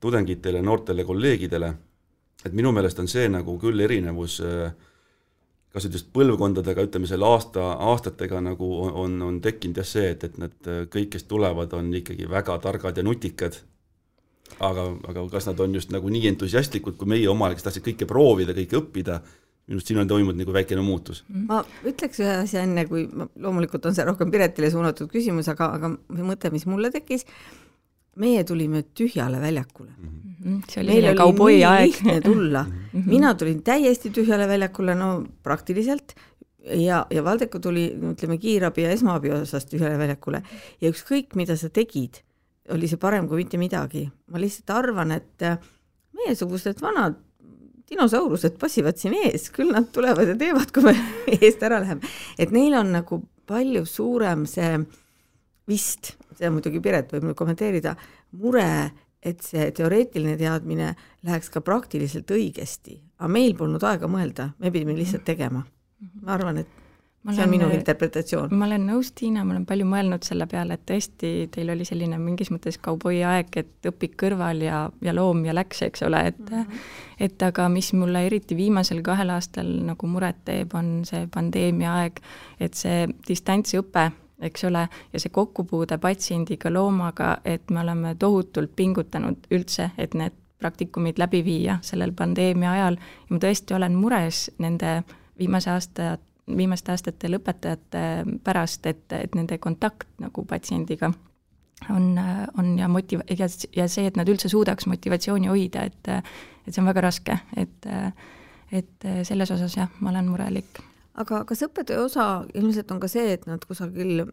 tudengitele, 0.00 0.62
noortele 0.62 1.04
kolleegidele. 1.04 1.74
et 2.44 2.52
minu 2.56 2.72
meelest 2.72 2.98
on 2.98 3.08
see 3.08 3.28
nagu 3.28 3.58
küll 3.60 3.80
erinevus 3.80 4.40
kas 5.70 5.86
nüüd 5.86 5.98
just 5.98 6.08
põlvkondadega, 6.14 6.82
ütleme 6.88 7.06
selle 7.06 7.28
aasta, 7.28 7.72
aastatega 7.92 8.40
nagu 8.42 8.70
on, 8.88 9.20
on, 9.22 9.40
tekkinud 9.44 9.78
jah 9.78 9.86
see, 9.86 10.08
et, 10.16 10.24
et 10.26 10.38
need 10.42 10.70
kõik, 10.90 11.12
kes 11.14 11.28
tulevad, 11.30 11.72
on 11.78 11.92
ikkagi 11.94 12.26
väga 12.30 12.58
targad 12.64 12.98
ja 12.98 13.06
nutikad 13.06 13.60
aga, 14.58 14.86
aga 15.08 15.26
kas 15.30 15.46
nad 15.48 15.60
on 15.62 15.76
just 15.78 15.92
nagu 15.94 16.10
nii 16.10 16.32
entusiastlikud 16.32 16.98
kui 16.98 17.12
meie 17.14 17.28
omal, 17.30 17.54
kes 17.54 17.66
tahtsid 17.66 17.86
kõike 17.86 18.08
proovida, 18.10 18.56
kõike 18.56 18.78
õppida, 18.80 19.20
minu 19.70 19.78
arust 19.78 19.92
siin 19.92 20.02
on 20.02 20.10
toimunud 20.10 20.40
nagu 20.40 20.54
väikene 20.54 20.82
muutus. 20.84 21.22
ma 21.30 21.62
ütleks 21.86 22.22
ühe 22.22 22.36
asja 22.42 22.64
enne, 22.66 22.86
kui 22.90 23.06
ma, 23.14 23.28
loomulikult 23.46 23.86
on 23.86 23.96
see 23.96 24.06
rohkem 24.08 24.32
Piretile 24.32 24.70
suunatud 24.72 25.10
küsimus, 25.12 25.48
aga, 25.52 25.70
aga 25.78 25.92
mõte, 26.18 26.50
mis 26.54 26.66
mulle 26.66 26.90
tekkis, 26.94 27.26
meie 28.16 28.44
tulime 28.44 28.82
tühjale 28.94 29.40
väljakule 29.40 29.90
Mhm. 29.98 30.30
Mhm, 30.40 30.62
see 30.68 30.80
oli 30.82 30.96
meil 30.96 31.16
kauboi 31.16 31.64
aeg. 31.64 31.86
lihtne 31.86 32.20
tulla 32.20 32.64
mm. 32.64 32.72
-hmm. 33.00 33.08
mina 33.08 33.34
tulin 33.34 33.62
täiesti 33.62 34.10
tühjale 34.10 34.48
väljakule, 34.48 34.94
no 34.94 35.24
praktiliselt, 35.42 36.14
ja, 36.64 37.06
ja 37.10 37.24
Valdeko 37.24 37.58
tuli, 37.58 37.90
ütleme, 38.12 38.38
kiirabi 38.38 38.82
ja 38.82 38.90
esmaabi 38.90 39.30
osas 39.30 39.66
tühjale 39.66 39.98
väljakule 39.98 40.42
ja 40.80 40.90
ükskõik, 40.90 41.36
mida 41.36 41.56
sa 41.56 41.68
tegid, 41.68 42.22
oli 42.68 42.88
see 42.88 42.96
parem 42.96 43.28
kui 43.28 43.42
mitte 43.44 43.58
midagi. 43.58 44.10
ma 44.26 44.38
lihtsalt 44.40 44.70
arvan, 44.70 45.12
et 45.12 45.42
äh, 45.42 45.58
meiesugused 46.12 46.80
vanad 46.80 47.14
dinosaurused 47.90 48.56
passivad 48.58 48.96
siin 48.96 49.14
ees, 49.14 49.50
küll 49.50 49.72
nad 49.72 49.90
tulevad 49.92 50.28
ja 50.28 50.36
teevad, 50.36 50.72
kui 50.72 50.82
me 50.82 50.96
eest 51.40 51.62
ära 51.62 51.80
läheme. 51.80 52.00
et 52.38 52.50
neil 52.50 52.74
on 52.74 52.92
nagu 52.92 53.22
palju 53.46 53.84
suurem 53.84 54.46
see 54.46 54.78
vist, 55.70 56.14
seda 56.34 56.50
muidugi 56.54 56.82
Piret 56.82 57.14
võib 57.14 57.28
nüüd 57.28 57.38
kommenteerida, 57.38 57.94
mure, 58.42 58.66
et 59.22 59.42
see 59.44 59.68
teoreetiline 59.76 60.36
teadmine 60.40 60.94
läheks 61.28 61.50
ka 61.52 61.62
praktiliselt 61.64 62.30
õigesti, 62.32 62.98
aga 63.20 63.28
meil 63.30 63.56
polnud 63.58 63.84
aega 63.84 64.08
mõelda, 64.10 64.50
me 64.58 64.72
pidime 64.72 64.96
lihtsalt 64.98 65.26
tegema. 65.28 65.64
ma 66.24 66.32
arvan, 66.32 66.56
et 66.62 66.68
Ma 67.22 67.34
see 67.34 67.42
on 67.42 67.48
olen- 67.50 67.60
minu 67.60 67.74
interpretatsioon. 67.76 68.48
ma 68.56 68.64
olen 68.64 68.86
nõus, 68.88 69.10
Tiina, 69.12 69.44
ma 69.44 69.52
olen 69.52 69.66
palju 69.66 69.84
mõelnud 69.84 70.24
selle 70.24 70.46
peale, 70.48 70.78
et 70.78 70.86
tõesti, 70.88 71.50
teil 71.52 71.68
oli 71.68 71.84
selline 71.84 72.16
mingis 72.18 72.48
mõttes 72.48 72.78
kauboi 72.80 73.20
aeg, 73.22 73.48
et 73.56 73.88
õpid 73.90 74.14
kõrval 74.16 74.62
ja, 74.64 74.90
ja 75.02 75.12
loom 75.12 75.44
ja 75.44 75.52
läks, 75.52 75.82
eks 75.82 76.02
ole, 76.02 76.22
et 76.32 76.38
mm 76.38 76.46
-hmm. 76.56 76.80
et 77.20 77.42
aga 77.42 77.68
mis 77.68 77.92
mulle 77.92 78.24
eriti 78.26 78.56
viimasel 78.56 79.02
kahel 79.02 79.30
aastal 79.36 79.66
nagu 79.66 80.06
muret 80.06 80.40
teeb, 80.46 80.74
on 80.74 81.04
see 81.04 81.26
pandeemia 81.26 81.92
aeg, 82.00 82.20
et 82.58 82.74
see 82.74 83.06
distantsõpe, 83.28 84.12
eks 84.40 84.64
ole, 84.64 84.86
ja 85.12 85.20
see 85.20 85.32
kokkupuude 85.34 85.98
patsiendiga, 85.98 86.72
loomaga, 86.72 87.38
et 87.44 87.70
me 87.70 87.80
oleme 87.80 88.14
tohutult 88.18 88.72
pingutanud 88.76 89.46
üldse, 89.50 89.90
et 89.98 90.14
need 90.14 90.36
praktikumid 90.60 91.18
läbi 91.18 91.40
viia 91.44 91.78
sellel 91.82 92.12
pandeemia 92.12 92.72
ajal 92.72 92.98
ja 93.00 93.30
ma 93.30 93.38
tõesti 93.40 93.76
olen 93.76 93.94
mures 93.96 94.50
nende 94.60 95.00
viimase 95.38 95.70
aasta 95.72 96.16
viimaste 96.56 96.92
aastate 96.92 97.28
lõpetajate 97.30 98.00
pärast, 98.44 98.86
et, 98.90 99.04
et 99.12 99.34
nende 99.38 99.58
kontakt 99.62 100.08
nagu 100.18 100.44
patsiendiga 100.44 101.12
on, 101.94 102.20
on 102.58 102.78
ja 102.78 102.88
motiv- 102.88 103.24
ja, 103.38 103.48
ja 103.76 103.88
see, 103.88 104.06
et 104.06 104.18
nad 104.18 104.28
üldse 104.28 104.50
suudaks 104.52 104.86
motivatsiooni 104.90 105.50
hoida, 105.50 105.86
et 105.86 106.12
et 106.66 106.74
see 106.74 106.82
on 106.82 106.90
väga 106.90 107.06
raske, 107.06 107.38
et 107.56 107.88
et 108.70 109.08
selles 109.26 109.50
osas 109.50 109.76
jah, 109.76 109.88
ma 110.00 110.10
olen 110.10 110.28
murelik. 110.30 110.82
Aga 111.20 111.42
kas 111.48 111.64
õppetöö 111.66 112.04
osa 112.06 112.28
ilmselt 112.54 112.90
on 112.94 113.00
ka 113.02 113.08
see, 113.10 113.34
et 113.36 113.46
nad 113.48 113.64
kusagil 113.68 114.26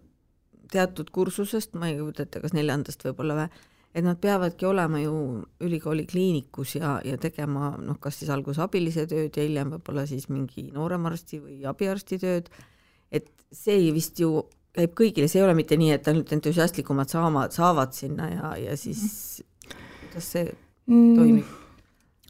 teatud 0.72 1.10
kursusest, 1.16 1.76
ma 1.80 1.90
ei 1.90 1.98
kujuta 2.00 2.26
ette, 2.26 2.42
kas 2.44 2.56
neljandast 2.56 3.04
võib-olla 3.08 3.38
või, 3.38 3.48
et 3.98 4.06
nad 4.06 4.20
peavadki 4.22 4.68
olema 4.68 5.00
ju 5.02 5.14
ülikooli 5.64 6.06
kliinikus 6.10 6.76
ja, 6.78 6.98
ja 7.08 7.18
tegema 7.22 7.72
noh, 7.82 8.00
kas 8.04 8.20
siis 8.22 8.32
alguses 8.34 8.62
abilise 8.64 9.08
tööd 9.10 9.36
ja 9.38 9.46
hiljem 9.46 9.72
võib-olla 9.78 10.06
siis 10.10 10.28
mingi 10.30 10.68
nooremarsti 10.76 11.42
või 11.44 11.62
abiarsti 11.70 12.20
tööd, 12.22 12.52
et 13.12 13.32
see 13.52 13.92
vist 13.96 14.20
ju 14.22 14.44
käib 14.78 14.94
kõigile, 14.98 15.30
see 15.32 15.42
ei 15.42 15.48
ole 15.48 15.56
mitte 15.58 15.78
nii, 15.80 15.94
et 15.96 16.10
ainult 16.12 16.34
entusiastlikumad 16.36 17.10
saama, 17.10 17.48
saavad 17.54 17.96
sinna 17.98 18.30
ja, 18.30 18.52
ja 18.68 18.76
siis 18.78 19.08
kuidas 20.04 20.34
see 20.36 20.52
toimib? 20.86 21.67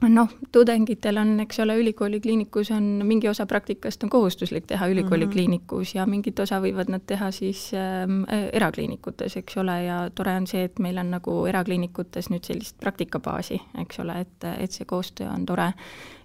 Noh, 0.02 0.30
tudengitel 0.52 1.18
on, 1.18 1.40
eks 1.42 1.60
ole, 1.64 1.78
ülikooli 1.82 2.20
kliinikus 2.22 2.72
on 2.72 2.84
mingi 3.08 3.30
osa 3.30 3.46
praktikast 3.46 4.04
on 4.04 4.10
kohustuslik 4.14 4.68
teha 4.68 4.88
ülikooli 4.88 5.26
mm 5.26 5.30
-hmm. 5.30 5.34
kliinikus 5.34 5.96
ja 5.96 6.06
mingit 6.06 6.40
osa 6.40 6.60
võivad 6.62 6.90
nad 6.90 7.02
teha 7.06 7.32
siis 7.32 7.72
äh, 7.74 8.50
erakliinikutes, 8.54 9.38
eks 9.38 9.58
ole, 9.58 9.84
ja 9.84 10.10
tore 10.16 10.36
on 10.36 10.48
see, 10.48 10.64
et 10.64 10.80
meil 10.80 10.98
on 10.98 11.12
nagu 11.12 11.46
erakliinikutes 11.46 12.30
nüüd 12.30 12.44
sellist 12.44 12.78
praktikabaasi, 12.80 13.62
eks 13.82 14.00
ole, 14.00 14.20
et, 14.22 14.44
et 14.60 14.72
see 14.72 14.86
koostöö 14.86 15.30
on 15.30 15.46
tore. 15.46 15.74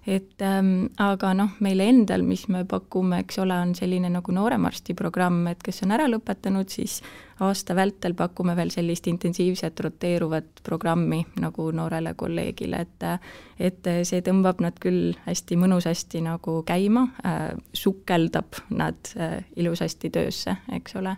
Et 0.07 0.41
ähm, 0.43 0.89
aga 0.99 1.31
noh, 1.37 1.53
meile 1.63 1.85
endal, 1.87 2.25
mis 2.27 2.43
me 2.51 2.65
pakume, 2.67 3.21
eks 3.23 3.37
ole, 3.39 3.55
on 3.55 3.71
selline 3.77 4.09
nagu 4.11 4.33
nooremarsti 4.35 4.95
programm, 4.99 5.45
et 5.47 5.63
kes 5.63 5.79
on 5.85 5.93
ära 5.95 6.09
lõpetanud, 6.11 6.67
siis 6.71 6.97
aasta 7.43 7.75
vältel 7.75 8.15
pakume 8.17 8.55
veel 8.57 8.71
sellist 8.73 9.07
intensiivset 9.07 9.79
roteeruvat 9.85 10.59
programmi 10.63 11.21
nagu 11.39 11.69
noorele 11.75 12.13
kolleegile, 12.19 12.83
et 12.83 13.07
et 13.63 13.87
see 14.03 14.19
tõmbab 14.25 14.59
nad 14.63 14.75
küll 14.81 15.13
hästi 15.23 15.55
mõnusasti 15.61 16.23
nagu 16.25 16.59
käima 16.67 17.07
äh,, 17.23 17.53
sukeldab 17.73 18.59
nad 18.75 19.13
äh, 19.15 19.39
ilusasti 19.55 20.11
töösse, 20.11 20.57
eks 20.73 20.99
ole. 20.99 21.15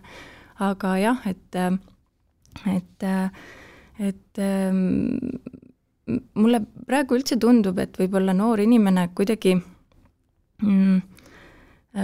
aga 0.62 0.96
jah, 0.98 1.26
et, 1.26 1.58
et, 2.70 3.06
et 3.98 4.38
ähm, 4.38 5.26
mulle 6.06 6.60
praegu 6.86 7.18
üldse 7.18 7.38
tundub, 7.40 7.78
et 7.82 7.98
võib-olla 7.98 8.34
noor 8.36 8.62
inimene 8.62 9.08
kuidagi 9.14 9.56
mm, 10.62 11.00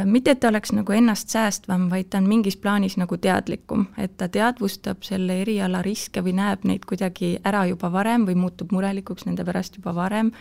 mitte, 0.09 0.33
et 0.33 0.41
ta 0.41 0.49
oleks 0.49 0.73
nagu 0.75 0.95
ennast 0.97 1.33
säästvam, 1.33 1.89
vaid 1.93 2.11
ta 2.11 2.19
on 2.23 2.29
mingis 2.31 2.57
plaanis 2.57 2.97
nagu 3.01 3.17
teadlikum, 3.21 3.87
et 4.01 4.17
ta 4.17 4.29
teadvustab 4.33 5.05
selle 5.07 5.43
eriala 5.45 5.83
riske 5.85 6.23
või 6.25 6.35
näeb 6.39 6.67
neid 6.69 6.87
kuidagi 6.89 7.37
ära 7.45 7.67
juba 7.71 7.93
varem 7.93 8.27
või 8.29 8.39
muutub 8.41 8.73
murelikuks 8.73 9.27
nende 9.29 9.45
pärast 9.47 9.77
juba 9.79 9.95
varem, 9.97 10.33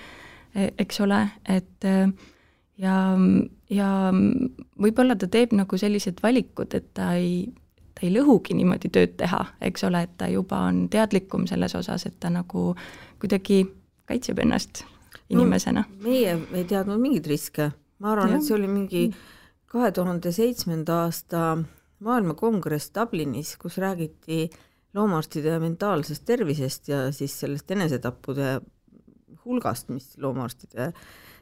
eks 0.56 1.02
ole, 1.04 1.26
et 1.52 1.88
ja, 2.82 2.96
ja 3.70 3.90
võib-olla 4.82 5.18
ta 5.20 5.30
teeb 5.32 5.54
nagu 5.58 5.78
sellised 5.78 6.24
valikud, 6.24 6.74
et 6.78 6.88
ta 6.98 7.14
ei, 7.20 7.52
ta 7.96 8.06
ei 8.08 8.14
lõhugi 8.14 8.56
niimoodi 8.58 8.92
tööd 8.94 9.18
teha, 9.20 9.44
eks 9.62 9.84
ole, 9.88 10.06
et 10.08 10.16
ta 10.18 10.30
juba 10.32 10.64
on 10.70 10.88
teadlikum 10.92 11.48
selles 11.50 11.76
osas, 11.76 12.06
et 12.08 12.18
ta 12.20 12.32
nagu 12.34 12.72
kuidagi 13.22 13.64
kaitseb 14.10 14.40
ennast 14.44 14.84
inimesena. 15.30 15.86
no,. 15.88 16.04
meie 16.04 16.38
ei 16.54 16.66
teadnud 16.68 17.02
mingeid 17.02 17.28
riske, 17.32 17.72
ma 18.00 18.16
arvan, 18.16 18.36
et 18.38 18.48
see 18.48 18.58
oli 18.58 18.72
mingi 18.72 19.06
kahe 19.72 19.92
tuhande 19.96 20.34
seitsmenda 20.36 21.06
aasta 21.06 21.58
maailmakongress 22.04 22.92
Dublinis, 22.96 23.56
kus 23.62 23.78
räägiti 23.78 24.50
loomaarstide 24.94 25.60
mentaalsest 25.60 26.26
tervisest 26.26 26.88
ja 26.92 27.12
siis 27.16 27.40
sellest 27.40 27.72
enesetappude 27.72 28.60
hulgast, 29.46 29.90
mis 29.90 30.18
loomaarstide 30.18 30.92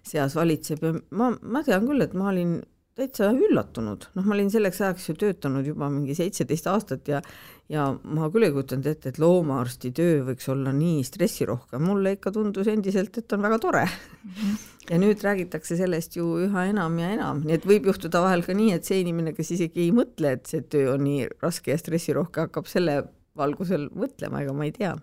seas 0.06 0.36
valitseb. 0.36 0.84
Ja 0.84 0.94
ma, 1.10 1.32
ma 1.41 1.63
tean 1.65 1.88
küll, 1.88 2.03
et 2.06 2.13
ma 2.18 2.29
olin 2.29 2.60
täitsa 3.00 3.32
üllatunud, 3.34 4.10
noh, 4.15 4.25
ma 4.25 4.36
olin 4.36 4.51
selleks 4.53 4.82
ajaks 4.84 5.10
ju 5.10 5.15
töötanud 5.20 5.68
juba 5.68 5.89
mingi 5.94 6.18
seitseteist 6.18 6.70
aastat 6.72 7.10
ja 7.12 7.24
ja 7.70 7.86
ma 8.01 8.29
küll 8.34 8.48
ei 8.48 8.53
kujutanud 8.53 8.88
ette, 8.89 9.12
et 9.12 9.20
loomaarsti 9.22 9.91
töö 9.96 10.24
võiks 10.32 10.48
olla 10.50 10.72
nii 10.74 11.03
stressirohke, 11.06 11.77
mulle 11.82 12.15
ikka 12.15 12.34
tundus 12.34 12.70
endiselt, 12.72 13.20
et 13.22 13.36
on 13.36 13.46
väga 13.46 13.60
tore 13.62 13.84
mm. 13.86 14.32
-hmm. 14.32 14.56
ja 14.89 15.00
nüüd 15.03 15.22
räägitakse 15.25 15.77
sellest 15.77 16.18
ju 16.18 16.25
üha 16.48 16.65
enam 16.72 16.98
ja 17.00 17.12
enam, 17.18 17.44
nii 17.46 17.60
et 17.60 17.68
võib 17.70 17.91
juhtuda 17.91 18.24
vahel 18.25 18.44
ka 18.46 18.58
nii, 18.58 18.74
et 18.74 18.89
see 18.89 19.03
inimene, 19.03 19.36
kes 19.38 19.53
isegi 19.58 19.86
ei 19.86 19.91
mõtle, 19.94 20.34
et 20.38 20.50
see 20.50 20.65
töö 20.65 20.96
on 20.96 21.06
nii 21.06 21.27
raske 21.44 21.72
ja 21.72 21.77
stressirohke, 21.77 22.48
hakkab 22.48 22.68
selle 22.68 23.03
valgusel 23.38 23.88
mõtlema, 23.94 24.41
ega 24.41 24.53
ma 24.53 24.65
ei 24.65 24.74
tea. 24.75 24.96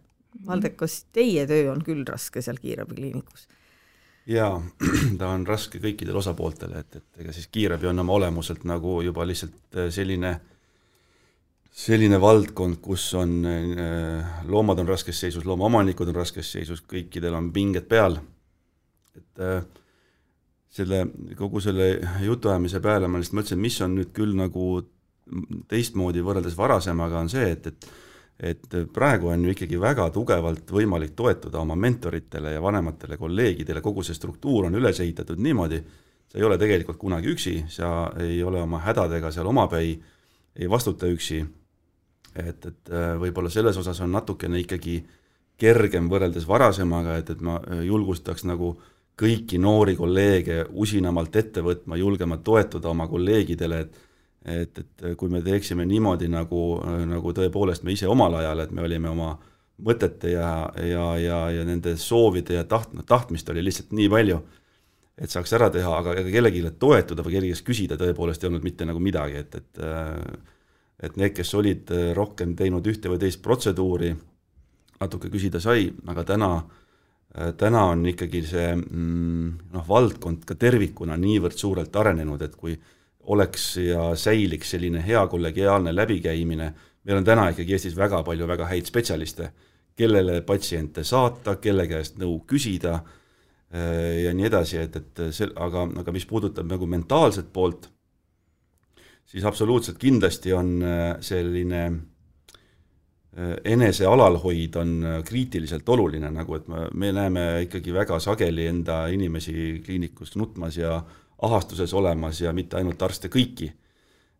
Valdek, 0.46 0.74
kas 0.76 1.04
teie 1.16 1.46
töö 1.48 1.70
on 1.72 1.80
küll 1.86 2.04
raske 2.04 2.42
seal 2.44 2.58
kiirabikliinikus? 2.60 3.46
Jaa, 4.26 4.58
ta 5.20 5.30
on 5.30 5.46
raske 5.46 5.80
kõikidele 5.82 6.20
osapooltele, 6.22 6.82
et, 6.82 6.98
et 7.00 7.24
ega 7.24 7.34
siis 7.34 7.48
kiirabi 7.52 7.90
on 7.90 8.04
oma 8.04 8.16
olemuselt 8.18 8.66
nagu 8.68 9.00
juba 9.06 9.26
lihtsalt 9.28 9.80
selline, 9.94 10.32
selline 11.76 12.20
valdkond, 12.20 12.80
kus 12.82 13.08
on, 13.18 13.38
loomad 14.50 14.82
on 14.82 14.90
raskes 14.90 15.20
seisus, 15.24 15.46
loomaomanikud 15.46 16.10
on 16.10 16.20
raskes 16.22 16.52
seisus, 16.56 16.82
kõikidel 16.88 17.36
on 17.38 17.52
pinged 17.54 17.86
peal, 17.90 18.18
et 19.16 19.44
selle, 20.76 21.04
kogu 21.36 21.62
selle 21.64 21.92
jutuajamise 22.24 22.80
peale 22.84 23.08
ma 23.08 23.20
lihtsalt 23.20 23.40
mõtlesin, 23.40 23.62
mis 23.62 23.78
on 23.84 23.94
nüüd 24.00 24.12
küll 24.16 24.34
nagu 24.36 24.66
teistmoodi 25.70 26.22
võrreldes 26.24 26.56
varasemaga, 26.58 27.22
on 27.22 27.30
see, 27.32 27.48
et, 27.56 27.70
et 27.72 27.88
et 28.40 28.74
praegu 28.92 29.30
on 29.32 29.44
ju 29.44 29.52
ikkagi 29.54 29.78
väga 29.80 30.10
tugevalt 30.12 30.70
võimalik 30.72 31.14
toetuda 31.16 31.60
oma 31.62 31.76
mentoritele 31.76 32.52
ja 32.52 32.62
vanematele 32.62 33.16
kolleegidele, 33.16 33.80
kogu 33.80 34.04
see 34.04 34.16
struktuur 34.16 34.68
on 34.68 34.76
üles 34.76 35.00
ehitatud 35.00 35.40
niimoodi, 35.40 35.80
sa 36.28 36.38
ei 36.38 36.44
ole 36.44 36.58
tegelikult 36.60 36.98
kunagi 37.00 37.32
üksi, 37.32 37.54
sa 37.72 38.10
ei 38.20 38.42
ole 38.44 38.60
oma 38.60 38.82
hädadega 38.84 39.30
seal 39.32 39.48
omapäi, 39.48 39.94
ei 40.56 40.68
vastuta 40.70 41.08
üksi, 41.08 41.40
et, 42.36 42.66
et 42.66 42.92
võib-olla 43.20 43.52
selles 43.52 43.76
osas 43.80 44.00
on 44.04 44.12
natukene 44.12 44.60
ikkagi 44.60 44.98
kergem 45.56 46.10
võrreldes 46.12 46.44
varasemaga, 46.48 47.16
et, 47.16 47.32
et 47.32 47.40
ma 47.40 47.56
julgustaks 47.84 48.44
nagu 48.44 48.74
kõiki 49.16 49.56
noori 49.58 49.96
kolleege 49.96 50.66
usinamalt 50.76 51.36
ette 51.40 51.62
võtma, 51.64 51.96
julgema 51.96 52.36
toetuda 52.44 52.90
oma 52.92 53.08
kolleegidele, 53.08 53.80
et 53.80 54.02
et, 54.46 54.78
et 54.78 55.04
kui 55.18 55.30
me 55.32 55.42
teeksime 55.42 55.86
niimoodi, 55.88 56.28
nagu, 56.30 56.62
nagu 57.10 57.32
tõepoolest 57.34 57.84
me 57.86 57.94
ise 57.96 58.08
omal 58.10 58.38
ajal, 58.40 58.62
et 58.64 58.74
me 58.74 58.84
olime 58.86 59.10
oma 59.10 59.32
mõtete 59.86 60.32
ja, 60.32 60.50
ja, 60.80 61.08
ja, 61.20 61.40
ja 61.52 61.64
nende 61.68 61.96
soovide 62.00 62.56
ja 62.56 62.64
taht-, 62.68 62.94
tahtmist 63.06 63.48
oli 63.52 63.64
lihtsalt 63.66 63.92
nii 63.96 64.08
palju, 64.12 64.38
et 65.16 65.32
saaks 65.32 65.52
ära 65.56 65.68
teha, 65.72 65.98
aga 65.98 66.14
ega 66.20 66.30
kellelegi 66.32 66.62
toetuda 66.80 67.24
või 67.24 67.36
kellegi 67.36 67.56
käest 67.56 67.66
küsida 67.66 67.98
tõepoolest 68.00 68.44
ei 68.44 68.50
olnud 68.50 68.64
mitte 68.64 68.88
nagu 68.88 69.02
midagi, 69.02 69.42
et, 69.44 69.58
et 69.60 69.82
et 70.96 71.16
need, 71.20 71.34
kes 71.36 71.50
olid 71.58 71.90
rohkem 72.16 72.54
teinud 72.56 72.86
ühte 72.88 73.10
või 73.12 73.20
teist 73.20 73.42
protseduuri, 73.44 74.14
natuke 75.00 75.28
küsida 75.32 75.60
sai, 75.60 75.90
aga 76.08 76.24
täna, 76.24 76.50
täna 77.60 77.82
on 77.92 78.04
ikkagi 78.08 78.40
see 78.48 78.70
mm, 78.76 79.72
noh, 79.74 79.84
valdkond 79.88 80.46
ka 80.48 80.56
tervikuna 80.56 81.18
niivõrd 81.20 81.58
suurelt 81.60 81.96
arenenud, 82.00 82.42
et 82.42 82.56
kui 82.56 82.76
oleks 83.26 83.76
ja 83.76 84.10
säiliks 84.16 84.70
selline 84.70 85.02
hea 85.06 85.26
kollegiaalne 85.26 85.94
läbikäimine, 85.96 86.72
meil 87.04 87.18
on 87.18 87.24
täna 87.24 87.48
ikkagi 87.50 87.76
Eestis 87.76 87.96
väga 87.96 88.22
palju 88.26 88.48
väga 88.48 88.68
häid 88.70 88.86
spetsialiste, 88.86 89.50
kellele 89.96 90.40
patsiente 90.46 91.04
saata, 91.04 91.56
kelle 91.62 91.86
käest 91.90 92.20
nõu 92.20 92.38
küsida 92.48 92.98
äh, 93.00 94.22
ja 94.26 94.34
nii 94.34 94.48
edasi, 94.50 94.80
et, 94.84 94.96
et 95.00 95.22
see, 95.34 95.50
aga, 95.56 95.86
aga 96.02 96.14
mis 96.14 96.26
puudutab 96.28 96.68
nagu 96.70 96.86
mentaalset 96.90 97.50
poolt, 97.52 97.88
siis 99.26 99.44
absoluutselt 99.44 99.98
kindlasti 99.98 100.54
on 100.54 100.76
äh, 100.84 101.04
selline 101.24 101.82
äh, 101.86 103.54
enese 103.74 104.06
alalhoid 104.06 104.78
on 104.78 104.96
kriitiliselt 105.26 105.88
oluline, 105.88 106.30
nagu 106.30 106.60
et 106.60 106.68
me, 106.70 106.86
me 106.94 107.14
näeme 107.16 107.46
ikkagi 107.66 107.94
väga 107.94 108.20
sageli 108.22 108.68
enda 108.70 109.06
inimesi 109.10 109.80
kliinikus 109.86 110.36
nutmas 110.36 110.78
ja 110.78 111.00
ahastuses 111.42 111.94
olemas 111.94 112.40
ja 112.40 112.52
mitte 112.56 112.78
ainult 112.78 113.02
arste 113.02 113.28
kõiki. 113.32 113.70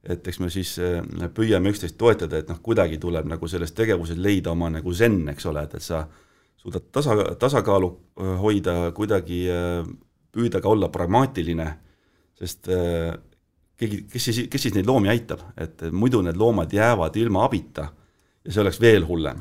Et 0.07 0.29
eks 0.29 0.39
me 0.41 0.49
siis 0.55 0.77
äh, 0.79 1.01
püüame 1.35 1.73
üksteist 1.73 1.97
toetada, 1.99 2.39
et 2.39 2.51
noh, 2.51 2.61
kuidagi 2.63 2.99
tuleb 3.03 3.27
nagu 3.27 3.49
selles 3.51 3.75
tegevuses 3.75 4.19
leida 4.23 4.53
oma 4.53 4.71
nagu 4.71 4.95
zen, 4.95 5.25
eks 5.33 5.49
ole, 5.51 5.65
et, 5.67 5.75
et 5.75 5.83
sa 5.83 6.05
suudad 6.61 6.87
tasa, 6.95 7.17
tasakaalu 7.41 7.91
äh, 7.91 8.35
hoida, 8.43 8.77
kuidagi 8.95 9.41
äh, 9.51 9.81
püüda 10.37 10.63
ka 10.63 10.71
olla 10.71 10.91
pragmaatiline, 10.93 11.67
sest 12.37 12.69
keegi, 13.81 14.03
kes 14.13 14.25
siis, 14.29 14.41
kes 14.53 14.67
siis 14.67 14.75
neid 14.77 14.85
loomi 14.85 15.09
aitab, 15.09 15.41
et 15.57 15.87
muidu 15.89 16.21
need 16.21 16.37
loomad 16.37 16.75
jäävad 16.77 17.17
ilma 17.17 17.47
abita 17.47 17.87
ja 18.45 18.53
see 18.53 18.61
oleks 18.61 18.81
veel 18.83 19.07
hullem. 19.09 19.41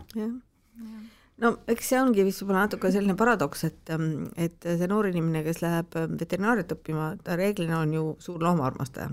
No 1.44 1.52
eks 1.72 1.92
see 1.92 2.00
ongi 2.00 2.24
vist 2.28 2.44
võib-olla 2.44 2.66
natuke 2.66 2.92
selline 2.94 3.18
paradoks, 3.20 3.66
et, 3.68 3.82
ähm, 3.94 4.30
et 4.38 4.58
see 4.64 4.88
noor 4.92 5.10
inimene, 5.10 5.44
kes 5.48 5.62
läheb 5.64 5.96
veterinaariat 5.96 6.72
õppima, 6.78 7.12
ta 7.24 7.38
reeglina 7.40 7.82
on 7.84 7.94
ju 7.96 8.06
suur 8.24 8.44
loomaarmastaja 8.44 9.12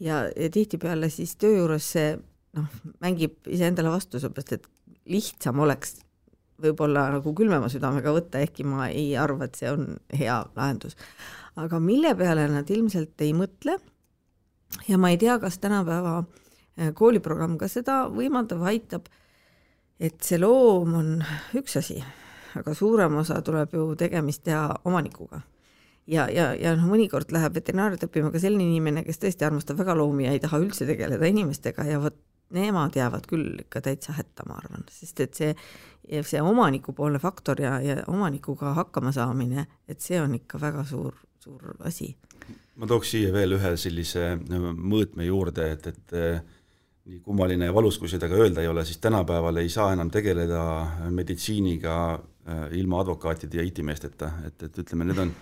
ja, 0.00 0.24
ja 0.34 0.50
tihtipeale 0.50 1.10
siis 1.12 1.36
töö 1.40 1.60
juures 1.60 1.92
see 1.94 2.12
noh, 2.56 2.68
mängib 3.02 3.38
iseendale 3.50 3.92
vastu, 3.92 4.20
sellepärast 4.20 4.56
et 4.58 4.68
lihtsam 5.08 5.60
oleks 5.64 5.98
võib-olla 6.62 7.06
nagu 7.14 7.32
külmema 7.36 7.68
südamega 7.70 8.12
võtta, 8.14 8.42
ehkki 8.42 8.66
ma 8.66 8.88
ei 8.90 9.12
arva, 9.18 9.46
et 9.46 9.58
see 9.58 9.70
on 9.70 9.92
hea 10.14 10.40
lahendus. 10.56 10.96
aga 11.58 11.78
mille 11.82 12.14
peale 12.18 12.48
nad 12.50 12.70
ilmselt 12.70 13.20
ei 13.22 13.32
mõtle 13.34 13.78
ja 14.88 14.98
ma 14.98 15.12
ei 15.12 15.18
tea, 15.18 15.38
kas 15.38 15.58
tänapäeva 15.62 16.18
äh, 16.22 16.92
kooliprogramm 16.94 17.58
ka 17.58 17.68
seda 17.70 18.06
võimaldab, 18.12 18.62
aitab, 18.66 19.08
et 20.00 20.18
see 20.22 20.38
loom 20.38 20.94
on 20.94 21.14
üks 21.58 21.78
asi, 21.80 21.98
aga 22.58 22.74
suurem 22.74 23.16
osa 23.20 23.40
tuleb 23.42 23.74
ju 23.74 23.92
tegemist 23.98 24.44
teha 24.46 24.80
omanikuga 24.84 25.42
ja, 26.08 26.26
ja, 26.32 26.52
ja 26.56 26.74
noh, 26.76 26.88
mõnikord 26.90 27.32
läheb 27.34 27.58
veterinaariat 27.58 28.06
õppima 28.08 28.32
ka 28.32 28.40
selline 28.42 28.64
inimene, 28.68 29.04
kes 29.06 29.20
tõesti 29.22 29.46
armastab 29.46 29.80
väga 29.80 29.96
loomi 29.98 30.26
ja 30.26 30.34
ei 30.34 30.42
taha 30.42 30.60
üldse 30.62 30.88
tegeleda 30.88 31.28
inimestega 31.28 31.86
ja 31.88 32.00
vot 32.02 32.16
nemad 32.54 32.96
jäävad 32.96 33.26
küll 33.28 33.58
ikka 33.60 33.82
täitsa 33.84 34.14
hätta, 34.16 34.46
ma 34.48 34.56
arvan, 34.56 34.86
sest 34.92 35.20
et 35.20 35.36
see, 35.36 35.50
see 36.24 36.40
omanikupoolne 36.40 37.20
faktor 37.20 37.60
ja, 37.60 37.74
ja 37.84 37.98
omanikuga 38.08 38.72
hakkama 38.78 39.12
saamine, 39.12 39.66
et 39.88 40.00
see 40.00 40.20
on 40.20 40.32
ikka 40.38 40.60
väga 40.62 40.84
suur, 40.88 41.12
suur 41.44 41.74
asi. 41.84 42.14
ma 42.80 42.88
tooks 42.88 43.12
siia 43.12 43.34
veel 43.34 43.58
ühe 43.58 43.74
sellise 43.76 44.30
mõõtme 44.48 45.28
juurde, 45.28 45.68
et, 45.74 45.90
et 45.92 46.16
nii 47.08 47.20
kummaline 47.24 47.70
ja 47.70 47.74
valus, 47.74 47.96
kui 47.98 48.10
seda 48.10 48.28
ka 48.28 48.36
öelda 48.36 48.60
ei 48.60 48.68
ole, 48.68 48.84
siis 48.84 49.00
tänapäeval 49.00 49.56
ei 49.62 49.70
saa 49.72 49.92
enam 49.94 50.10
tegeleda 50.12 50.62
meditsiiniga 51.10 51.94
eh, 52.14 52.64
ilma 52.80 53.00
advokaatide 53.00 53.62
ja 53.62 53.64
IT-meesteta, 53.64 54.32
et, 54.46 54.66
et 54.68 54.82
ütleme, 54.84 55.08
need 55.08 55.22
on 55.24 55.32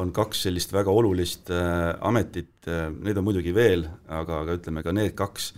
on 0.00 0.10
kaks 0.10 0.40
sellist 0.48 0.72
väga 0.74 0.90
olulist 0.90 1.50
äh, 1.54 1.94
ametit 2.02 2.66
äh,, 2.66 2.88
neid 2.90 3.18
on 3.18 3.26
muidugi 3.28 3.54
veel, 3.54 3.86
aga, 4.10 4.40
aga 4.42 4.56
ütleme 4.58 4.82
ka 4.82 4.94
need 4.94 5.14
kaks 5.18 5.52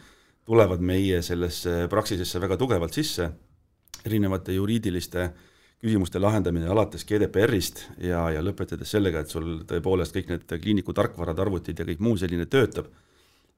tulevad 0.47 0.83
meie 0.85 1.23
sellesse 1.25 1.87
praksisesse 1.91 2.41
väga 2.43 2.59
tugevalt 2.61 2.95
sisse, 2.95 3.31
erinevate 4.07 4.55
juriidiliste 4.55 5.31
küsimuste 5.83 6.21
lahendamine 6.21 6.69
alates 6.73 7.05
GDPR-ist 7.09 7.83
ja, 8.05 8.27
ja 8.33 8.45
lõpetades 8.45 8.93
sellega, 8.93 9.23
et 9.25 9.33
sul 9.33 9.65
tõepoolest 9.69 10.15
kõik 10.15 10.31
need 10.33 10.55
kliiniku 10.63 10.95
tarkvarad, 10.97 11.41
arvutid 11.43 11.81
ja 11.81 11.89
kõik 11.89 12.05
muu 12.05 12.17
selline 12.21 12.47
töötab, 12.51 12.89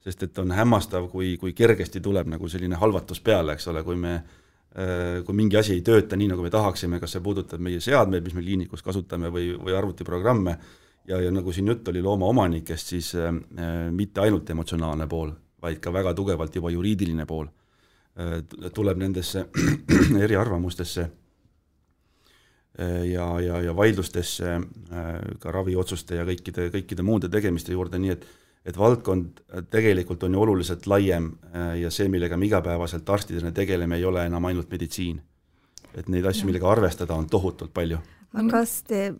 sest 0.03 0.23
et 0.23 0.37
on 0.39 0.51
hämmastav, 0.55 1.09
kui, 1.11 1.37
kui 1.37 1.53
kergesti 1.53 2.01
tuleb 2.01 2.27
nagu 2.31 2.47
selline 2.47 2.75
halvatus 2.79 3.19
peale, 3.21 3.53
eks 3.57 3.67
ole, 3.67 3.83
kui 3.83 3.97
me 3.99 4.13
äh, 4.15 4.37
Äh, 4.77 5.23
kui 5.25 5.33
mingi 5.33 5.57
asi 5.57 5.73
ei 5.73 5.81
tööta 5.81 6.13
nii, 6.13 6.27
nagu 6.29 6.43
me 6.45 6.49
tahaksime, 6.53 6.99
kas 7.01 7.15
see 7.15 7.23
puudutab 7.25 7.61
meie 7.65 7.79
seadmeid, 7.81 8.21
mis 8.21 8.35
me 8.37 8.43
kliinikus 8.43 8.83
kasutame 8.85 9.31
või, 9.33 9.47
või 9.57 9.73
arvutiprogramme, 9.73 10.53
ja, 11.09 11.17
ja 11.25 11.31
nagu 11.33 11.49
siin 11.55 11.71
jutt 11.71 11.87
oli 11.89 12.03
loomaomanikest, 12.05 12.91
siis 12.93 13.15
äh, 13.17 13.33
äh, 13.33 13.79
mitte 13.89 14.21
ainult 14.21 14.49
emotsionaalne 14.53 15.07
pool, 15.09 15.31
vaid 15.65 15.81
ka 15.81 15.89
väga 15.93 16.13
tugevalt 16.13 16.53
juba 16.53 16.69
juriidiline 16.69 17.25
pool 17.25 17.47
äh, 17.49 18.45
tuleb 18.75 19.01
nendesse 19.01 19.47
eriarvamustesse 20.27 21.07
äh, 22.77 23.01
ja, 23.09 23.25
ja, 23.41 23.63
ja 23.65 23.73
vaidlustesse 23.75 24.53
äh, 24.53 25.09
ka 25.41 25.55
raviotsuste 25.57 26.21
ja 26.21 26.29
kõikide, 26.29 26.69
kõikide 26.77 27.01
muude 27.09 27.25
tegemiste 27.33 27.73
juurde, 27.73 27.97
nii 27.97 28.13
et 28.13 28.29
et 28.65 28.77
valdkond 28.77 29.41
tegelikult 29.71 30.23
on 30.27 30.35
ju 30.35 30.41
oluliselt 30.41 30.87
laiem 30.87 31.31
äh, 31.53 31.79
ja 31.83 31.91
see, 31.91 32.09
millega 32.11 32.37
me 32.37 32.49
igapäevaselt 32.49 33.09
arstidena 33.09 33.51
tegeleme, 33.55 33.97
ei 33.97 34.05
ole 34.05 34.25
enam 34.27 34.45
ainult 34.45 34.71
meditsiin. 34.71 35.21
et 35.95 36.07
neid 36.07 36.25
asju, 36.25 36.45
millega 36.45 36.69
arvestada, 36.69 37.15
on 37.15 37.29
tohutult 37.29 37.73
palju. 37.73 37.97
aga 38.33 38.49
kas 38.51 38.83
te 38.83 39.13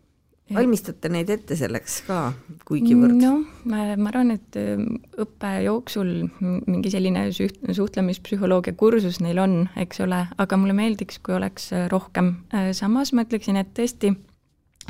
valmistate 0.53 1.09
neid 1.09 1.29
ette 1.29 1.55
selleks 1.55 2.01
ka 2.07 2.19
kuigivõrd? 2.67 3.17
noh, 3.21 3.41
ma 3.65 4.11
arvan, 4.11 4.35
et 4.35 4.59
äh, 4.59 4.81
õppe 5.23 5.53
jooksul 5.65 6.13
mingi 6.41 6.91
selline 6.93 7.29
suhtlemispsühholoogia 7.31 8.75
kursus 8.77 9.21
neil 9.23 9.39
on, 9.41 9.59
eks 9.79 10.03
ole, 10.05 10.25
aga 10.37 10.61
mulle 10.61 10.77
meeldiks, 10.77 11.21
kui 11.23 11.37
oleks 11.37 11.71
rohkem. 11.93 12.35
Äh, 12.53 12.73
samas 12.77 13.13
ma 13.13 13.25
ütleksin, 13.25 13.57
et 13.61 13.71
tõesti 13.77 14.13
Äh, 14.13 14.28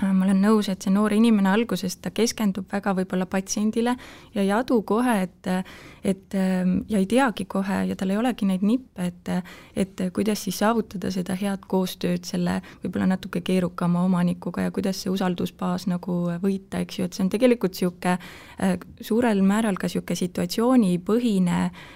ma 0.02 0.26
olen 0.26 0.42
nõus, 0.44 0.70
et 0.72 0.84
see 0.84 0.94
noor 0.94 1.14
inimene 1.16 1.50
alguses, 1.52 1.98
ta 2.02 2.12
keskendub 2.16 2.70
väga 2.72 2.94
võib-olla 2.98 3.28
patsiendile 3.30 3.96
ja 4.36 4.44
ei 4.44 4.52
adu 4.56 4.82
kohe, 4.88 5.16
et 5.28 5.50
et 6.04 6.36
ähm, 6.40 6.80
ja 6.88 7.02
ei 7.02 7.08
teagi 7.10 7.46
kohe 7.50 7.82
ja 7.90 7.96
tal 8.00 8.14
ei 8.14 8.20
olegi 8.20 8.48
neid 8.48 8.64
nippe, 8.64 9.10
et 9.12 9.32
et 9.76 10.04
kuidas 10.16 10.44
siis 10.46 10.60
saavutada 10.62 11.12
seda 11.12 11.36
head 11.40 11.68
koostööd 11.68 12.26
selle 12.28 12.60
võib-olla 12.84 13.10
natuke 13.14 13.42
keerukama 13.46 14.04
omanikuga 14.08 14.68
ja 14.68 14.72
kuidas 14.72 15.04
see 15.04 15.12
usaldusbaas 15.12 15.90
nagu 15.92 16.20
võita, 16.42 16.84
eks 16.84 17.00
ju, 17.00 17.08
et 17.08 17.18
see 17.18 17.26
on 17.26 17.32
tegelikult 17.34 17.76
niisugune 17.76 18.18
äh, 18.18 18.78
suurel 19.02 19.44
määral 19.44 19.78
ka 19.80 19.90
niisugune 19.90 20.22
situatsioonipõhine 20.24 21.64
äh, 21.66 21.88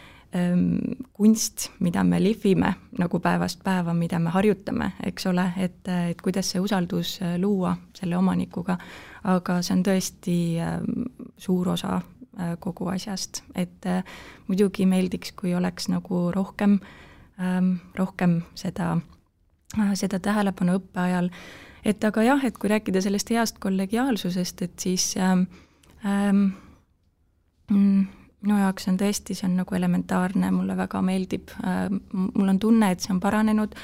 kunst, 1.14 1.70
mida 1.80 2.04
me 2.04 2.18
lihvime 2.24 2.74
nagu 2.98 3.20
päevast 3.22 3.62
päeva, 3.64 3.94
mida 3.94 4.20
me 4.20 4.32
harjutame, 4.34 4.92
eks 5.06 5.28
ole, 5.30 5.46
et, 5.62 5.88
et 6.10 6.22
kuidas 6.22 6.50
see 6.54 6.62
usaldus 6.62 7.20
äh, 7.22 7.36
luua 7.42 7.76
selle 7.94 8.18
omanikuga, 8.18 8.78
aga 9.30 9.60
see 9.62 9.76
on 9.78 9.84
tõesti 9.86 10.38
suur 11.38 11.70
osa 11.76 12.00
äh, 12.00 12.56
kogu 12.60 12.90
asjast, 12.94 13.44
et 13.56 13.86
äh, 13.90 14.02
muidugi 14.48 14.88
meeldiks, 14.90 15.36
kui 15.38 15.54
oleks 15.56 15.90
nagu 15.94 16.26
rohkem, 16.34 16.80
rohkem 17.98 18.36
seda, 18.54 18.92
seda 19.98 20.20
tähelepanu 20.22 20.76
õppeajal, 20.78 21.30
et 21.86 22.04
aga 22.06 22.26
jah, 22.26 22.44
et 22.46 22.58
kui 22.58 22.70
rääkida 22.70 23.02
sellest 23.02 23.32
heast 23.34 23.58
kollegiaalsusest, 23.62 24.62
et 24.62 24.86
siis 24.86 25.08
ähm, 25.18 25.48
ähm, 26.06 26.52
minu 28.44 28.60
jaoks 28.60 28.90
on 28.92 28.98
tõesti, 29.00 29.36
see 29.38 29.48
on 29.48 29.60
nagu 29.62 29.78
elementaarne, 29.78 30.50
mulle 30.54 30.76
väga 30.78 31.02
meeldib, 31.06 31.54
äh, 31.64 31.86
mul 32.14 32.52
on 32.52 32.60
tunne, 32.62 32.92
et 32.92 33.04
see 33.04 33.14
on 33.16 33.22
paranenud, 33.24 33.76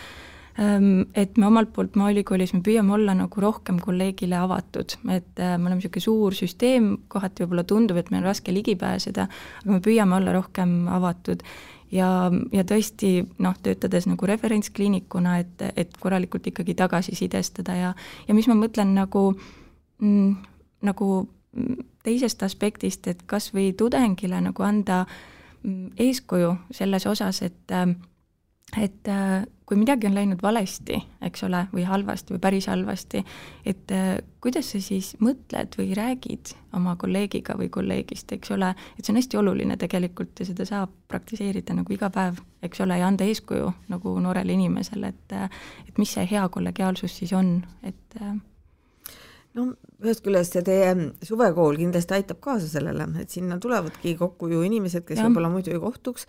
ähm, 0.60 0.90
et 1.18 1.40
me 1.40 1.48
omalt 1.48 1.72
poolt 1.76 1.96
Maaülikoolis, 2.00 2.54
me 2.58 2.62
püüame 2.66 2.94
olla 2.98 3.16
nagu 3.18 3.44
rohkem 3.44 3.80
kolleegile 3.84 4.40
avatud, 4.42 4.98
et 5.16 5.40
äh, 5.40 5.56
me 5.56 5.70
oleme 5.70 5.80
niisugune 5.80 6.04
suur 6.04 6.38
süsteem, 6.38 6.92
kohati 7.08 7.46
võib-olla 7.46 7.66
tundub, 7.68 8.00
et 8.02 8.12
meil 8.12 8.24
on 8.26 8.32
raske 8.34 8.54
ligi 8.54 8.76
pääseda, 8.80 9.30
aga 9.64 9.76
me 9.78 9.82
püüame 9.86 10.20
olla 10.20 10.36
rohkem 10.36 10.82
avatud. 11.00 11.46
Ja, 11.90 12.30
ja 12.54 12.62
tõesti 12.70 13.24
noh, 13.42 13.56
töötades 13.66 14.06
nagu 14.06 14.28
referentskliinikuna, 14.30 15.40
et, 15.42 15.64
et 15.74 15.96
korralikult 15.98 16.46
ikkagi 16.52 16.76
tagasisidestada 16.78 17.78
ja, 17.80 17.96
ja 18.28 18.36
mis 18.38 18.46
ma 18.46 18.54
mõtlen 18.60 18.92
nagu 18.94 19.24
mm,, 19.98 20.36
nagu 20.86 21.08
teisest 22.04 22.44
aspektist, 22.44 23.08
et 23.08 23.24
kas 23.26 23.52
või 23.54 23.72
tudengile 23.78 24.42
nagu 24.42 24.64
anda 24.64 25.04
mm, 25.64 25.96
eeskuju 25.98 26.56
selles 26.72 27.08
osas, 27.10 27.42
et 27.42 27.78
et 28.78 29.08
äh, 29.08 29.46
kui 29.66 29.78
midagi 29.78 30.08
on 30.08 30.14
läinud 30.14 30.42
valesti, 30.42 30.98
eks 31.26 31.44
ole, 31.48 31.64
või 31.74 31.86
halvasti 31.90 32.36
või 32.36 32.42
päris 32.44 32.68
halvasti, 32.70 33.24
et 33.66 33.92
äh, 33.94 34.12
kuidas 34.42 34.72
sa 34.74 34.82
siis 34.82 35.16
mõtled 35.24 35.74
või 35.78 35.96
räägid 35.98 36.54
oma 36.78 36.96
kolleegiga 37.02 37.58
või 37.58 37.70
kolleegist, 37.74 38.32
eks 38.36 38.54
ole, 38.54 38.72
et 38.98 39.06
see 39.06 39.14
on 39.14 39.20
hästi 39.22 39.40
oluline 39.42 39.78
tegelikult 39.82 40.40
ja 40.42 40.48
seda 40.50 40.68
saab 40.70 40.94
praktiseerida 41.10 41.74
nagu 41.78 41.94
iga 41.94 42.12
päev, 42.14 42.42
eks 42.66 42.86
ole, 42.86 43.00
ja 43.02 43.10
anda 43.10 43.26
eeskuju 43.26 43.74
nagu 43.90 44.16
noorele 44.22 44.54
inimesele, 44.54 45.14
et 45.14 45.38
et 45.88 45.98
mis 45.98 46.14
see 46.14 46.26
hea 46.30 46.46
kollegiaalsus 46.50 47.18
siis 47.22 47.34
on, 47.34 47.60
et 47.84 48.20
no 49.60 49.68
ühest 50.00 50.24
küljest 50.24 50.56
see 50.56 50.64
teie 50.66 50.94
suvekool 51.28 51.78
kindlasti 51.80 52.16
aitab 52.16 52.40
kaasa 52.44 52.70
sellele, 52.72 53.10
et 53.22 53.34
sinna 53.34 53.60
tulevadki 53.62 54.16
kokku 54.20 54.50
ju 54.52 54.64
inimesed, 54.68 55.06
kes 55.08 55.20
võib-olla 55.26 55.52
muidu 55.52 55.74
ei 55.74 55.82
kohtuks, 55.84 56.28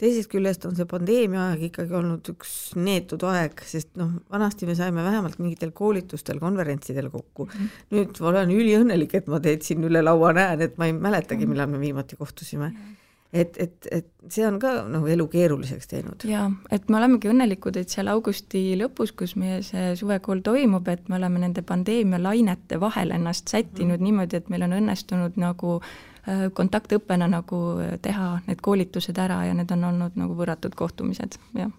teisest 0.00 0.30
küljest 0.32 0.64
on 0.68 0.76
see 0.78 0.88
pandeemia 0.88 1.50
aeg 1.50 1.66
ikkagi 1.68 1.96
olnud 1.98 2.30
üks 2.32 2.54
neetud 2.80 3.26
aeg, 3.28 3.60
sest 3.68 3.92
noh, 4.00 4.14
vanasti 4.32 4.68
me 4.68 4.76
saime 4.78 5.04
vähemalt 5.04 5.36
mingitel 5.42 5.74
koolitustel, 5.76 6.40
konverentsidel 6.40 7.10
kokku 7.12 7.46
mm. 7.46 7.52
-hmm. 7.58 7.84
nüüd 7.96 8.22
ma 8.24 8.32
olen 8.32 8.54
üliõnnelik, 8.56 9.18
et 9.20 9.28
ma 9.28 9.42
teid 9.44 9.66
siin 9.66 9.84
üle 9.84 10.02
laua 10.04 10.32
näen, 10.36 10.64
et 10.64 10.80
ma 10.80 10.88
ei 10.88 10.96
mäletagi, 10.96 11.48
millal 11.50 11.68
me 11.68 11.82
viimati 11.84 12.16
kohtusime 12.16 12.68
mm. 12.68 12.80
-hmm 12.80 12.98
et, 13.32 13.56
et, 13.62 13.88
et 13.90 14.06
see 14.28 14.44
on 14.46 14.58
ka 14.62 14.72
nagu 14.90 15.06
elu 15.10 15.26
keeruliseks 15.30 15.90
teinud. 15.90 16.24
jaa, 16.26 16.48
et 16.74 16.88
me 16.90 16.98
olemegi 16.98 17.30
õnnelikud, 17.30 17.78
et 17.78 17.92
seal 17.92 18.10
augusti 18.10 18.62
lõpus, 18.78 19.12
kus 19.16 19.36
meie 19.38 19.60
see 19.66 19.94
suvekool 19.98 20.42
toimub, 20.46 20.88
et 20.90 21.08
me 21.08 21.18
oleme 21.20 21.42
nende 21.44 21.62
pandeemia 21.66 22.20
lainete 22.22 22.80
vahel 22.82 23.14
ennast 23.16 23.52
sättinud 23.52 23.98
mm. 23.98 24.06
niimoodi, 24.08 24.40
et 24.40 24.50
meil 24.52 24.66
on 24.66 24.74
õnnestunud 24.80 25.38
nagu 25.40 25.76
äh, 25.80 26.48
kontaktõppena 26.56 27.30
nagu 27.30 27.60
teha 28.02 28.32
need 28.48 28.64
koolitused 28.66 29.18
ära 29.22 29.44
ja 29.48 29.54
need 29.56 29.70
on 29.76 29.86
olnud 29.92 30.18
nagu 30.18 30.38
võrratud 30.38 30.74
kohtumised, 30.78 31.38
jah. 31.58 31.70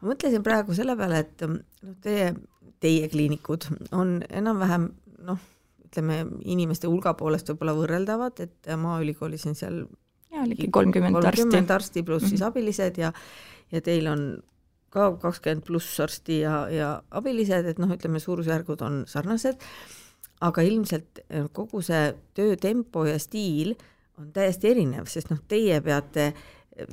ma 0.00 0.12
mõtlesin 0.12 0.46
praegu 0.46 0.78
selle 0.78 0.96
peale, 1.00 1.24
et 1.26 1.48
noh, 1.48 1.98
teie, 2.06 2.30
teie 2.82 3.10
kliinikud 3.10 3.66
on 3.92 4.20
enam-vähem 4.30 4.92
noh, 5.26 5.42
ütleme 5.88 6.22
inimeste 6.50 6.86
hulga 6.90 7.14
poolest 7.18 7.50
võib-olla 7.50 7.74
võrreldavad, 7.78 8.40
et 8.46 8.74
Maaülikoolis 8.78 9.46
on 9.50 9.58
seal 9.58 9.84
jaa, 10.34 10.48
ligi 10.48 10.70
kolmkümmend 10.70 11.20
arsti. 11.20 11.42
kolmkümmend 11.42 11.70
arsti 11.70 12.02
pluss 12.02 12.28
siis 12.28 12.40
mhm. 12.40 12.50
abilised 12.50 13.00
ja, 13.00 13.12
ja 13.72 13.84
teil 13.84 14.08
on 14.10 14.26
ka 14.94 15.10
kakskümmend 15.22 15.66
pluss 15.66 16.00
arsti 16.00 16.40
ja, 16.44 16.64
ja 16.70 16.90
abilised, 17.10 17.66
et 17.72 17.80
noh, 17.82 17.90
ütleme 17.94 18.22
suurusjärgud 18.22 18.84
on 18.86 19.02
sarnased, 19.10 19.62
aga 20.44 20.64
ilmselt 20.66 21.24
eh, 21.28 21.48
kogu 21.52 21.82
see 21.82 22.12
töötempo 22.36 23.06
ja 23.08 23.18
stiil 23.22 23.74
on 24.20 24.30
täiesti 24.34 24.70
erinev, 24.70 25.08
sest 25.10 25.32
noh, 25.32 25.40
teie 25.50 25.80
peate 25.82 26.32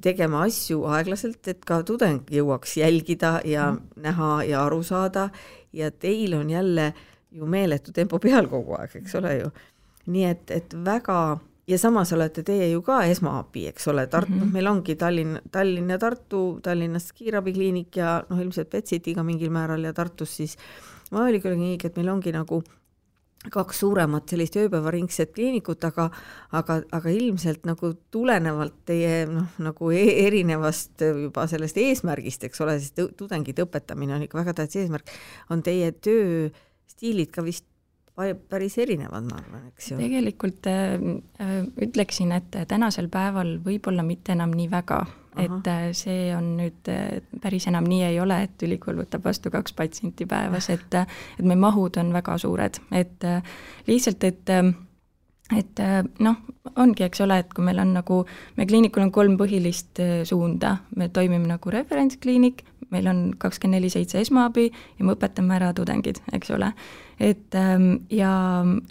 tegema 0.02 0.44
asju 0.46 0.84
aeglaselt, 0.94 1.42
et 1.50 1.64
ka 1.66 1.82
tudeng 1.86 2.30
jõuaks 2.30 2.76
jälgida 2.78 3.40
ja 3.46 3.72
mm. 3.72 4.02
näha 4.06 4.32
ja 4.50 4.66
aru 4.66 4.82
saada 4.86 5.30
ja 5.74 5.90
teil 5.92 6.36
on 6.38 6.50
jälle 6.50 6.92
ju 7.32 7.48
meeletu 7.50 7.94
tempo 7.96 8.20
peal 8.20 8.50
kogu 8.52 8.76
aeg, 8.78 8.98
eks 9.02 9.16
ole 9.18 9.38
ju. 9.40 9.52
nii 10.12 10.26
et, 10.28 10.52
et 10.52 10.74
väga 10.86 11.40
ja 11.72 11.80
samas 11.80 12.12
olete 12.14 12.44
teie 12.48 12.68
ju 12.72 12.82
ka 12.86 13.02
esmaabi, 13.10 13.66
eks 13.72 13.88
ole, 13.92 14.06
Tartu 14.08 14.34
mm, 14.34 14.42
-hmm. 14.42 14.54
meil 14.54 14.68
ongi 14.68 14.96
Tallinn, 14.96 15.40
Tallinn 15.52 15.90
ja 15.90 15.98
Tartu, 16.00 16.60
Tallinnas 16.64 17.12
kiirabikliinik 17.14 17.96
ja 17.96 18.22
noh, 18.30 18.40
ilmselt 18.40 18.70
Petsitiga 18.70 19.24
mingil 19.24 19.50
määral 19.50 19.84
ja 19.84 19.94
Tartus 19.94 20.36
siis 20.38 20.58
Maaülikooli 21.12 21.56
kliinik, 21.56 21.86
et 21.86 21.96
meil 21.96 22.10
ongi 22.10 22.32
nagu 22.32 22.62
kaks 23.52 23.80
suuremat 23.80 24.30
sellist 24.30 24.56
ööpäevaringset 24.56 25.32
kliinikut, 25.34 25.84
aga 25.84 26.10
aga, 26.52 26.82
aga 26.92 27.10
ilmselt 27.10 27.66
nagu 27.66 27.94
tulenevalt 28.14 28.76
teie 28.86 29.26
noh, 29.26 29.48
nagu 29.58 29.90
e 29.92 30.04
erinevast 30.28 31.02
juba 31.02 31.48
sellest 31.50 31.78
eesmärgist, 31.82 32.44
eks 32.44 32.62
ole, 32.62 32.78
siis 32.80 32.94
tudengite 33.18 33.66
õpetamine 33.66 34.16
on 34.16 34.28
ikka 34.28 34.38
väga 34.44 34.54
tähtis 34.54 34.84
eesmärk, 34.84 35.10
on 35.50 35.64
teie 35.66 35.90
tööstiilid 35.92 37.34
ka 37.34 37.42
vist 37.48 37.66
päris 38.50 38.78
erinevad, 38.82 39.26
ma 39.30 39.40
arvan, 39.40 39.66
eks 39.72 39.92
ju. 39.92 39.98
tegelikult 40.00 40.68
äh, 40.70 40.94
äh, 41.42 41.58
ütleksin, 41.88 42.34
et 42.36 42.56
tänasel 42.68 43.10
päeval 43.12 43.58
võib-olla 43.66 44.06
mitte 44.06 44.36
enam 44.36 44.54
nii 44.58 44.70
väga, 44.72 45.02
et 45.42 45.72
äh, 45.72 45.88
see 45.98 46.30
on 46.36 46.54
nüüd 46.60 46.92
äh, 46.92 47.20
päris 47.44 47.68
enam 47.72 47.88
nii 47.90 48.04
ei 48.10 48.22
ole, 48.24 48.42
et 48.48 48.68
ülikool 48.68 49.02
võtab 49.04 49.26
vastu 49.30 49.52
kaks 49.54 49.76
patsienti 49.78 50.28
päevas, 50.30 50.70
et 50.74 50.96
et 51.02 51.46
meie 51.46 51.60
mahud 51.60 51.98
on 52.02 52.14
väga 52.14 52.38
suured, 52.42 52.82
et 52.92 53.28
lihtsalt, 53.88 54.24
et 54.28 54.56
et 55.58 55.80
äh, 55.80 56.02
noh, 56.20 56.40
ongi, 56.80 57.06
eks 57.06 57.22
ole, 57.26 57.42
et 57.42 57.54
kui 57.54 57.66
meil 57.66 57.80
on 57.82 57.94
nagu, 57.98 58.22
meie 58.58 58.70
kliinikul 58.70 59.06
on 59.06 59.14
kolm 59.14 59.38
põhilist 59.40 60.02
äh, 60.04 60.22
suunda, 60.28 60.78
me 60.96 61.10
toimime 61.14 61.50
nagu 61.50 61.74
referentskliinik, 61.74 62.64
meil 62.92 63.08
on 63.08 63.22
kakskümmend 63.40 63.80
neli 63.80 63.90
seitse 63.92 64.20
esmaabi 64.20 64.66
ja 64.68 65.06
me 65.06 65.16
õpetame 65.16 65.56
ära 65.56 65.72
tudengid, 65.76 66.20
eks 66.36 66.52
ole. 66.52 66.72
et 67.22 67.56
ähm, 67.56 68.08
ja 68.10 68.32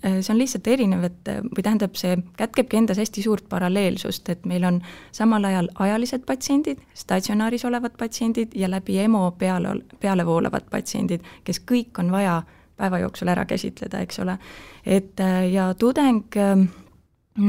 äh, 0.05 0.21
see 0.21 0.33
on 0.35 0.39
lihtsalt 0.39 0.69
erinev, 0.71 1.05
et 1.09 1.33
või 1.51 1.65
tähendab, 1.67 1.97
see 1.99 2.17
kätkebki 2.39 2.79
endas 2.79 3.01
hästi 3.03 3.25
suurt 3.25 3.49
paralleelsust, 3.49 4.29
et 4.29 4.47
meil 4.47 4.65
on 4.65 4.81
samal 5.13 5.45
ajal 5.45 5.69
ajalised 5.75 6.25
patsiendid, 6.29 6.81
statsionaaris 6.95 7.65
olevad 7.65 7.97
patsiendid 7.99 8.55
ja 8.55 8.71
läbi 8.71 9.01
EMO 9.03 9.31
peale, 9.39 9.81
peale 10.01 10.27
voolavad 10.27 10.69
patsiendid, 10.71 11.27
kes 11.45 11.63
kõik 11.67 11.99
on 11.99 12.13
vaja 12.15 12.41
päeva 12.81 13.03
jooksul 13.05 13.31
ära 13.33 13.45
käsitleda, 13.49 14.01
eks 14.05 14.23
ole. 14.25 14.39
et 14.87 15.21
äh, 15.21 15.51
ja 15.53 15.71
tudeng 15.75 16.25
ähm, 16.37 16.69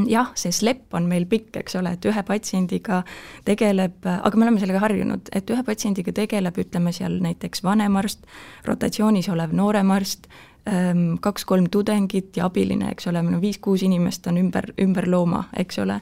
jah, 0.07 0.31
see 0.37 0.53
slepp 0.53 0.93
on 0.97 1.07
meil 1.09 1.25
pikk, 1.29 1.55
eks 1.63 1.75
ole, 1.79 1.95
et 1.95 2.05
ühe 2.05 2.23
patsiendiga 2.27 3.01
tegeleb, 3.47 4.05
aga 4.05 4.37
me 4.37 4.45
oleme 4.45 4.61
sellega 4.61 4.81
harjunud, 4.83 5.31
et 5.35 5.49
ühe 5.51 5.65
patsiendiga 5.67 6.13
tegeleb, 6.15 6.57
ütleme 6.63 6.93
seal 6.95 7.17
näiteks 7.23 7.63
vanem 7.65 7.97
arst, 7.99 8.23
rotatsioonis 8.67 9.29
olev 9.33 9.55
noorem 9.57 9.91
arst, 9.95 10.29
ähm, 10.69 11.17
kaks-kolm 11.23 11.69
tudengit 11.73 12.37
ja 12.37 12.47
abiline, 12.49 12.91
eks 12.93 13.09
ole, 13.11 13.23
meil 13.25 13.39
on 13.39 13.43
viis-kuus 13.43 13.85
inimest 13.87 14.27
on 14.29 14.39
ümber, 14.41 14.71
ümber 14.81 15.09
looma, 15.09 15.45
eks 15.57 15.81
ole, 15.83 16.01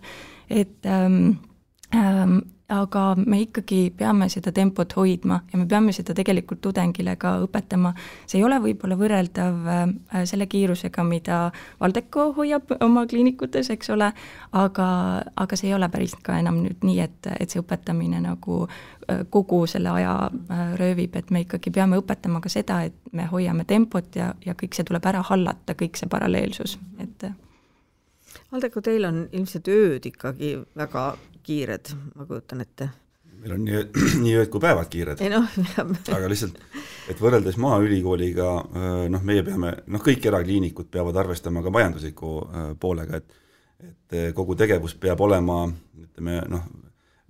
et 0.50 0.86
ähm, 0.86 1.38
ähm, 1.96 2.40
aga 2.70 3.04
me 3.18 3.42
ikkagi 3.44 3.80
peame 3.98 4.28
seda 4.30 4.52
tempot 4.54 4.94
hoidma 4.98 5.40
ja 5.52 5.60
me 5.60 5.66
peame 5.70 5.94
seda 5.96 6.14
tegelikult 6.18 6.62
tudengile 6.62 7.16
ka 7.20 7.36
õpetama. 7.46 7.94
see 8.28 8.40
ei 8.40 8.46
ole 8.46 8.60
võib-olla 8.62 8.98
võrreldav 9.00 9.70
äh, 9.74 10.24
selle 10.30 10.46
kiirusega, 10.48 11.04
mida 11.04 11.40
Valdeko 11.80 12.30
hoiab 12.38 12.76
oma 12.80 13.06
kliinikutes, 13.10 13.70
eks 13.74 13.90
ole, 13.96 14.12
aga, 14.52 14.88
aga 15.36 15.60
see 15.60 15.72
ei 15.72 15.76
ole 15.78 15.90
päris 15.90 16.16
ka 16.24 16.38
enam 16.40 16.62
nüüd 16.64 16.86
nii, 16.86 17.00
et, 17.00 17.32
et 17.40 17.50
see 17.50 17.62
õpetamine 17.64 18.22
nagu 18.24 18.62
äh, 18.68 19.26
kogu 19.30 19.66
selle 19.68 19.94
aja 19.98 20.16
äh, 20.30 20.64
röövib, 20.80 21.18
et 21.18 21.34
me 21.34 21.46
ikkagi 21.48 21.74
peame 21.74 21.98
õpetama 22.02 22.42
ka 22.42 22.54
seda, 22.54 22.84
et 22.86 23.14
me 23.14 23.26
hoiame 23.32 23.66
tempot 23.66 24.16
ja, 24.16 24.34
ja 24.46 24.54
kõik 24.54 24.78
see 24.78 24.86
tuleb 24.86 25.06
ära 25.10 25.26
hallata, 25.26 25.78
kõik 25.78 25.98
see 25.98 26.10
paralleelsus, 26.10 26.78
et 27.02 27.32
Valdeko, 28.50 28.82
teil 28.82 29.06
on 29.06 29.24
ilmselt 29.34 29.68
ööd 29.70 30.06
ikkagi 30.10 30.56
väga 30.78 31.04
kiired, 31.46 31.94
ma 32.16 32.28
kujutan 32.30 32.64
ette. 32.66 32.90
meil 33.40 33.56
on 33.56 33.66
nii, 33.66 33.84
nii 34.24 34.36
ööd 34.42 34.52
kui 34.54 34.64
päevad 34.64 34.90
kiired. 34.92 35.24
noh, 35.34 35.60
aga 36.16 36.32
lihtsalt, 36.32 36.60
et 37.12 37.22
võrreldes 37.22 37.60
Maaülikooliga, 37.62 38.50
noh, 39.12 39.26
meie 39.26 39.46
peame, 39.48 39.76
noh, 39.88 40.04
kõik 40.04 40.26
erakliinikud 40.32 40.92
peavad 40.92 41.22
arvestama 41.24 41.64
ka 41.66 41.74
majandusliku 41.74 42.36
poolega, 42.80 43.22
et 43.22 43.38
et 43.80 44.34
kogu 44.36 44.58
tegevus 44.60 44.92
peab 45.00 45.22
olema, 45.24 45.62
ütleme 45.96 46.42
noh, 46.52 46.66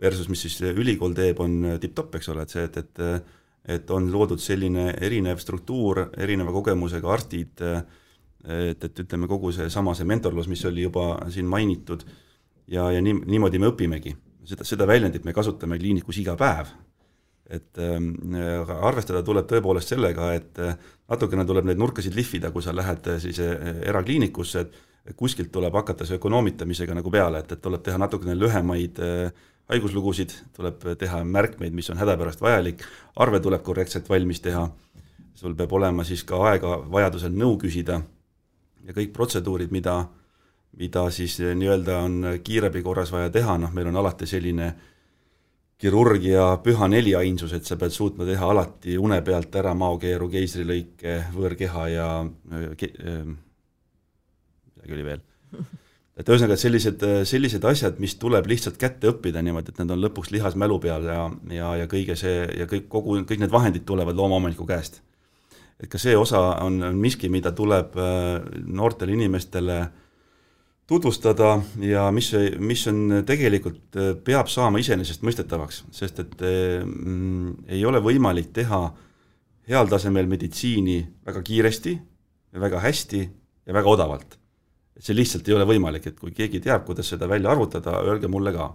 versus 0.02 0.26
mis 0.32 0.42
siis 0.42 0.56
ülikool 0.72 1.14
teeb, 1.14 1.38
on 1.44 1.76
tipp-topp, 1.78 2.16
eks 2.18 2.32
ole, 2.34 2.42
et 2.42 2.56
see, 2.56 2.64
et, 2.66 2.80
et 2.80 3.36
et 3.70 3.92
on 3.94 4.08
loodud 4.12 4.42
selline 4.42 4.94
erinev 5.02 5.40
struktuur, 5.42 6.08
erineva 6.18 6.54
kogemusega 6.56 7.12
arstid, 7.14 7.62
et, 7.62 8.88
et 8.88 9.02
ütleme, 9.04 9.28
kogu 9.30 9.52
seesama 9.56 9.94
see 9.98 10.08
mentorlus, 10.10 10.48
mis 10.50 10.64
oli 10.70 10.86
juba 10.88 11.12
siin 11.34 11.50
mainitud, 11.50 12.06
ja, 12.72 12.90
ja 12.94 13.02
nii, 13.04 13.22
niimoodi 13.30 13.62
me 13.62 13.72
õpimegi. 13.72 14.16
seda, 14.50 14.66
seda 14.66 14.88
väljendit 14.88 15.26
me 15.26 15.34
kasutame 15.34 15.78
kliinikus 15.80 16.18
iga 16.22 16.36
päev. 16.40 16.72
et 17.50 17.80
äh, 17.82 18.72
arvestada 18.86 19.24
tuleb 19.26 19.48
tõepoolest 19.50 19.90
sellega, 19.90 20.34
et 20.38 20.60
äh, 20.62 20.76
natukene 21.10 21.46
tuleb 21.50 21.66
neid 21.66 21.80
nurkasid 21.82 22.14
lihvida, 22.14 22.52
kui 22.54 22.62
sa 22.62 22.76
lähed 22.76 23.08
äh, 23.10 23.18
siis 23.20 23.40
äh, 23.42 23.80
erakliinikusse, 23.90 24.60
et 25.06 25.16
kuskilt 25.18 25.50
tuleb 25.52 25.74
hakata 25.74 26.06
see 26.06 26.20
ökonoomitamisega 26.20 26.94
nagu 26.94 27.10
peale, 27.10 27.42
et, 27.42 27.56
et 27.56 27.62
tuleb 27.62 27.82
teha 27.82 27.98
natukene 27.98 28.36
lühemaid 28.38 29.02
äh, 29.02 29.48
haiguslugusid, 29.70 30.36
tuleb 30.54 30.86
teha 31.02 31.24
märkmeid, 31.26 31.74
mis 31.74 31.90
on 31.90 31.98
hädapärast 31.98 32.42
vajalik, 32.42 32.86
arve 33.18 33.42
tuleb 33.42 33.66
korrektselt 33.66 34.10
valmis 34.10 34.42
teha, 34.46 34.68
sul 35.34 35.58
peab 35.58 35.74
olema 35.74 36.06
siis 36.06 36.22
ka 36.28 36.38
aega 36.52 36.78
vajadusel 36.92 37.34
nõu 37.34 37.58
küsida 37.62 38.02
ja 38.86 38.94
kõik 38.94 39.14
protseduurid, 39.16 39.74
mida 39.74 40.04
mida 40.78 41.10
siis 41.12 41.40
eh, 41.40 41.56
nii-öelda 41.58 41.98
on 42.06 42.22
kiirabi 42.44 42.84
korras 42.86 43.12
vaja 43.12 43.30
teha, 43.34 43.58
noh, 43.58 43.74
meil 43.74 43.90
on 43.90 44.00
alati 44.02 44.28
selline 44.30 44.70
kirurgia 45.80 46.58
püha 46.64 46.90
neliainsus, 46.92 47.54
et 47.56 47.68
sa 47.68 47.78
pead 47.80 47.96
suutma 47.96 48.28
teha 48.28 48.52
alati 48.52 48.98
une 49.00 49.22
pealt 49.26 49.54
ära 49.56 49.74
maokeeru, 49.80 50.28
keisrilõike, 50.32 51.20
võõrkeha 51.36 51.86
ja 51.94 52.08
eh, 52.26 52.72
ke, 52.80 52.92
eh, 53.00 53.22
midagi 54.76 54.98
oli 54.98 55.06
veel. 55.08 55.28
et 56.20 56.28
ühesõnaga, 56.28 56.56
et 56.58 56.62
sellised, 56.62 57.06
sellised 57.26 57.66
asjad, 57.66 58.00
mis 58.04 58.18
tuleb 58.20 58.48
lihtsalt 58.52 58.78
kätte 58.80 59.08
õppida 59.14 59.42
niimoodi, 59.44 59.72
et 59.72 59.80
need 59.80 59.94
on 59.96 60.02
lõpuks 60.04 60.34
lihas 60.36 60.58
mälu 60.60 60.80
peal 60.84 61.08
ja, 61.08 61.22
ja, 61.56 61.70
ja 61.80 61.88
kõige 61.92 62.18
see 62.20 62.44
ja 62.60 62.68
kõik, 62.68 62.90
kogu, 62.92 63.16
kõik 63.24 63.40
need 63.40 63.54
vahendid 63.54 63.88
tulevad 63.88 64.20
loomaomaniku 64.20 64.68
käest. 64.68 65.02
et 65.80 65.88
ka 65.88 65.98
see 65.98 66.16
osa 66.18 66.40
on, 66.60 66.84
on 66.84 67.00
miski, 67.00 67.30
mida 67.32 67.52
tuleb 67.56 67.96
äh, 67.96 68.44
noortele 68.68 69.16
inimestele 69.16 69.80
tutvustada 70.90 71.60
ja 71.86 72.08
mis, 72.12 72.32
mis 72.60 72.88
on 72.90 73.22
tegelikult, 73.28 73.86
äh, 73.96 74.12
peab 74.26 74.50
saama 74.52 74.82
iseenesestmõistetavaks, 74.82 75.84
sest 75.94 76.20
et 76.26 76.36
mm, 76.42 77.70
ei 77.70 77.86
ole 77.86 78.02
võimalik 78.04 78.52
teha 78.56 78.84
heal 79.70 79.90
tasemel 79.90 80.28
meditsiini 80.30 81.00
väga 81.26 81.46
kiiresti 81.46 81.96
väga 82.60 82.80
hästi 82.82 83.24
ja 83.70 83.74
väga 83.76 83.90
odavalt 83.90 84.40
see 85.00 85.16
lihtsalt 85.16 85.48
ei 85.48 85.56
ole 85.56 85.66
võimalik, 85.68 86.10
et 86.10 86.20
kui 86.20 86.34
keegi 86.36 86.62
teab, 86.64 86.84
kuidas 86.88 87.08
seda 87.14 87.28
välja 87.30 87.52
arvutada, 87.54 88.02
öelge 88.04 88.28
mulle 88.28 88.52
ka. 88.56 88.74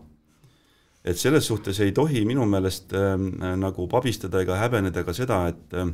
et 1.05 1.19
selles 1.21 1.45
suhtes 1.47 1.81
ei 1.85 1.93
tohi 1.93 2.25
minu 2.25 2.47
meelest 2.49 2.95
äh, 2.97 3.19
nagu 3.61 3.87
pabistada 3.89 4.41
ega 4.41 4.57
häbeneda 4.57 5.05
ka 5.05 5.13
seda, 5.13 5.47
et 5.49 5.75
äh, 5.75 5.91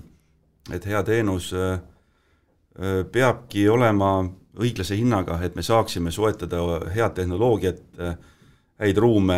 et 0.71 0.87
hea 0.87 1.03
teenus 1.03 1.53
äh, 1.53 1.81
äh, 2.79 3.05
peabki 3.13 3.69
olema 3.69 4.31
õiglase 4.59 4.97
hinnaga, 4.99 5.39
et 5.45 5.55
me 5.55 5.63
saaksime 5.63 6.11
soetada 6.11 6.63
head 6.95 7.15
tehnoloogiat 7.15 8.01
äh,, 8.01 8.17
häid 8.81 8.97
ruume, 8.97 9.37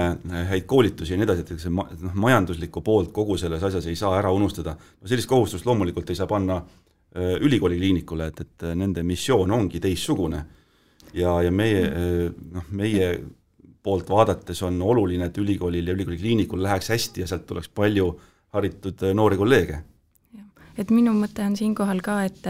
häid 0.48 0.64
koolitusi 0.70 1.12
ja 1.12 1.18
nii 1.18 1.26
edasi, 1.26 1.42
et 1.42 1.60
see 1.60 1.72
ma-, 1.74 1.88
noh, 2.00 2.14
majanduslikku 2.26 2.80
poolt 2.86 3.10
kogu 3.12 3.36
selles 3.40 3.62
asjas 3.66 3.88
ei 3.90 3.98
saa 3.98 4.14
ära 4.20 4.30
unustada. 4.32 4.76
no 4.78 5.10
sellist 5.10 5.28
kohustust 5.28 5.66
loomulikult 5.66 6.10
ei 6.10 6.18
saa 6.18 6.30
panna 6.30 6.60
äh, 6.62 7.36
ülikooli 7.40 7.76
kliinikule, 7.80 8.30
et, 8.30 8.40
et 8.40 8.68
nende 8.78 9.02
missioon 9.02 9.50
ongi 9.50 9.80
teistsugune 9.82 10.44
ja, 11.14 11.42
ja 11.42 11.50
meie 11.50 11.86
noh, 12.52 12.68
meie 12.70 13.14
poolt 13.82 14.10
vaadates 14.10 14.62
on 14.62 14.78
oluline, 14.82 15.26
et 15.26 15.38
ülikoolil 15.38 15.86
ja 15.86 15.94
ülikooli 15.96 16.18
kliinikul 16.18 16.62
läheks 16.62 16.92
hästi 16.94 17.24
ja 17.24 17.26
sealt 17.26 17.46
tuleks 17.46 17.68
palju 17.68 18.12
haritud 18.54 19.02
noori 19.14 19.36
kolleege. 19.36 19.82
et 20.78 20.90
minu 20.90 21.12
mõte 21.12 21.44
on 21.44 21.56
siinkohal 21.56 22.00
ka, 22.00 22.22
et 22.24 22.46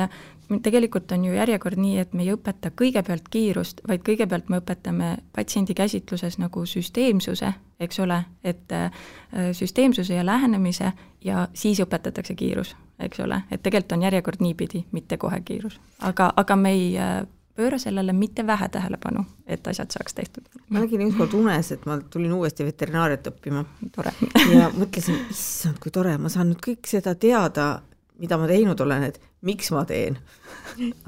tegelikult 0.61 1.13
on 1.13 1.25
ju 1.25 1.35
järjekord 1.35 1.79
nii, 1.81 1.99
et 2.03 2.13
me 2.13 2.25
ei 2.27 2.33
õpeta 2.35 2.73
kõigepealt 2.77 3.29
kiirust, 3.33 3.81
vaid 3.89 4.03
kõigepealt 4.07 4.49
me 4.53 4.61
õpetame 4.61 5.11
patsiendi 5.33 5.75
käsitluses 5.75 6.39
nagu 6.43 6.67
süsteemsuse, 6.67 7.53
eks 7.81 8.01
ole, 8.03 8.23
et 8.45 8.73
äh, 8.73 9.05
süsteemsuse 9.53 10.15
ja 10.15 10.27
lähenemise 10.27 10.93
ja 11.25 11.49
siis 11.55 11.81
õpetatakse 11.81 12.35
kiirus, 12.35 12.75
eks 13.01 13.21
ole, 13.21 13.43
et 13.51 13.63
tegelikult 13.63 13.97
on 13.97 14.09
järjekord 14.09 14.43
niipidi, 14.43 14.85
mitte 14.93 15.17
kohe 15.17 15.41
kiirus. 15.41 15.81
aga, 16.01 16.33
aga 16.37 16.57
me 16.57 16.75
ei 16.77 16.91
äh, 16.99 17.23
pööra 17.57 17.79
sellele 17.79 18.13
mitte 18.17 18.47
vähe 18.47 18.69
tähelepanu, 18.73 19.25
et 19.47 19.67
asjad 19.69 19.93
saaks 19.93 20.15
tehtud. 20.15 20.45
ma 20.69 20.83
nägin 20.83 21.05
ükskord 21.07 21.35
unes, 21.37 21.73
et 21.73 21.87
ma 21.87 21.99
tulin 22.11 22.33
uuesti 22.33 22.65
veterinaariat 22.65 23.27
õppima. 23.33 23.65
tore 23.95 24.13
ja 24.53 24.71
mõtlesin, 24.75 25.19
issand, 25.31 25.79
kui 25.83 25.93
tore, 25.93 26.17
ma 26.19 26.33
saan 26.33 26.53
nüüd 26.53 26.63
kõik 26.65 26.89
seda 26.89 27.15
teada, 27.15 27.83
mida 28.23 28.39
ma 28.39 28.47
teinud 28.51 28.81
olen, 28.85 29.09
et 29.11 29.19
miks 29.47 29.73
ma 29.75 29.83
teen. 29.89 30.19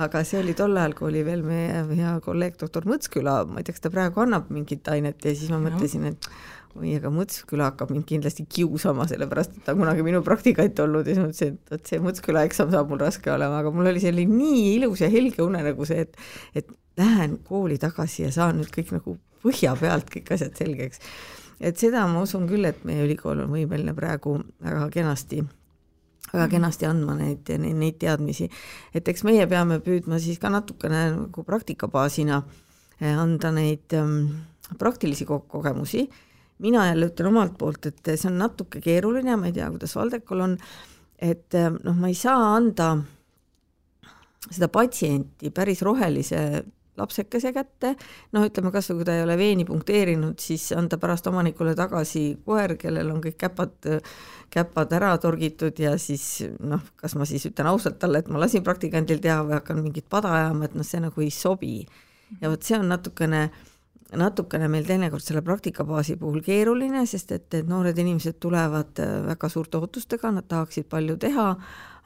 aga 0.03 0.25
see 0.27 0.41
oli 0.43 0.57
tol 0.59 0.75
ajal, 0.77 0.97
kui 0.99 1.09
oli 1.13 1.23
veel 1.27 1.45
meie 1.47 1.85
hea 1.95 2.17
kolleeg 2.25 2.59
doktor 2.61 2.89
Mõtsküla, 2.91 3.45
ma 3.47 3.63
ei 3.63 3.67
tea, 3.67 3.77
kas 3.77 3.87
ta 3.87 3.93
praegu 3.95 4.25
annab 4.25 4.51
mingit 4.53 4.89
ainet 4.91 5.23
ja 5.25 5.33
siis 5.33 5.53
ma 5.55 5.61
mõtlesin, 5.63 6.09
et 6.11 6.29
oi, 6.75 6.97
aga 6.99 7.13
Mõtsküla 7.15 7.71
hakkab 7.71 7.93
mind 7.95 8.07
kindlasti 8.09 8.49
kiusama, 8.51 9.07
sellepärast 9.11 9.55
et 9.55 9.67
ta 9.67 9.77
on 9.77 9.85
kunagi 9.85 10.05
minu 10.07 10.25
praktikant 10.27 10.83
olnud 10.85 11.07
ja 11.07 11.15
siis 11.15 11.23
mõtlesin, 11.23 11.55
et 11.55 11.75
vot 11.77 11.93
see 11.93 12.03
Mõtsküla 12.03 12.45
eksam 12.51 12.75
saab 12.75 12.91
mul 12.91 13.03
raske 13.05 13.31
olema, 13.33 13.63
aga 13.63 13.73
mul 13.75 13.93
oli 13.93 14.03
selline 14.03 14.35
nii 14.35 14.67
ilus 14.75 15.05
ja 15.05 15.13
helge 15.13 15.45
unenägu 15.47 15.87
see, 15.89 16.09
et 16.09 16.19
et 16.63 16.75
lähen 16.99 17.39
kooli 17.47 17.79
tagasi 17.83 18.27
ja 18.27 18.35
saan 18.35 18.59
nüüd 18.61 18.75
kõik 18.75 18.95
nagu 18.99 19.19
põhja 19.45 19.75
pealt 19.79 20.11
kõik 20.11 20.35
asjad 20.35 20.57
selgeks. 20.59 21.03
et 21.61 21.79
seda 21.79 22.07
ma 22.11 22.27
usun 22.27 22.49
küll, 22.51 22.67
et 22.67 22.83
meie 22.85 23.07
ülikool 23.07 23.47
on 23.47 23.55
võimeline 23.55 23.95
praegu 23.95 24.41
väga 24.63 24.89
kenasti 24.91 25.45
väga 26.35 26.49
kenasti 26.57 26.89
andma 26.89 27.17
neid, 27.19 27.49
neid, 27.63 27.99
teadmisi. 28.03 28.51
et 28.95 29.09
eks 29.09 29.25
meie 29.25 29.47
peame 29.51 29.81
püüdma 29.85 30.21
siis 30.23 30.41
ka 30.43 30.51
natukene 30.53 31.07
nagu 31.15 31.47
praktikabaasina 31.47 32.43
eh, 33.01 33.15
anda 33.15 33.55
neid 33.55 33.95
ähm, 33.97 34.21
praktilisi 34.79 35.27
ko 35.29 35.41
kogemusi 35.49 36.09
mina 36.65 36.87
jälle 36.87 37.11
ütlen 37.11 37.29
omalt 37.29 37.59
poolt, 37.59 37.87
et 37.87 38.15
see 38.15 38.29
on 38.31 38.39
natuke 38.39 38.81
keeruline, 38.81 39.37
ma 39.37 39.51
ei 39.51 39.57
tea, 39.57 39.67
kuidas 39.75 39.97
Valdekul 39.99 40.45
on, 40.45 40.55
et 41.19 41.57
noh, 41.57 41.97
ma 41.99 42.09
ei 42.09 42.17
saa 42.19 42.55
anda 42.55 42.95
seda 44.45 44.69
patsienti 44.73 45.51
päris 45.55 45.83
rohelise 45.85 46.41
lapsekese 47.01 47.53
kätte, 47.55 47.95
noh, 48.37 48.47
ütleme 48.47 48.71
kas 48.75 48.91
või 48.91 49.01
kui 49.01 49.09
ta 49.09 49.17
ei 49.17 49.25
ole 49.25 49.37
veeni 49.39 49.67
punkteerinud, 49.69 50.39
siis 50.43 50.69
anda 50.77 50.99
pärast 51.01 51.27
omanikule 51.31 51.75
tagasi 51.79 52.25
koer, 52.47 52.77
kellel 52.81 53.11
on 53.15 53.21
kõik 53.25 53.39
käpad, 53.41 53.75
käpad 54.55 54.95
ära 54.95 55.13
torgitud 55.23 55.79
ja 55.83 55.97
siis 55.99 56.45
noh, 56.61 56.83
kas 57.01 57.17
ma 57.19 57.27
siis 57.29 57.47
ütlen 57.51 57.71
ausalt 57.73 57.99
talle, 58.03 58.23
et 58.23 58.31
ma 58.31 58.43
lasin 58.43 58.65
praktikandil 58.67 59.23
teha 59.25 59.43
või 59.43 59.59
hakkan 59.59 59.83
mingit 59.83 60.09
pada 60.11 60.33
ajama, 60.39 60.69
et 60.69 60.79
noh, 60.79 60.87
see 60.87 61.03
nagu 61.03 61.25
ei 61.25 61.31
sobi. 61.35 61.77
ja 62.41 62.51
vot 62.51 62.63
see 62.63 62.79
on 62.79 62.89
natukene 62.91 63.43
äh, 63.45 63.74
natukene 64.19 64.69
meil 64.71 64.87
teinekord 64.89 65.25
selle 65.25 65.43
praktikabaasi 65.45 66.17
puhul 66.21 66.43
keeruline, 66.45 67.05
sest 67.11 67.33
et, 67.37 67.47
et 67.55 67.69
noored 67.69 67.99
inimesed 67.99 68.39
tulevad 68.43 69.01
äh, 69.03 69.17
väga 69.29 69.51
suurte 69.53 69.81
ootustega, 69.81 70.33
nad 70.35 70.49
tahaksid 70.51 70.89
palju 70.91 71.17
teha, 71.23 71.49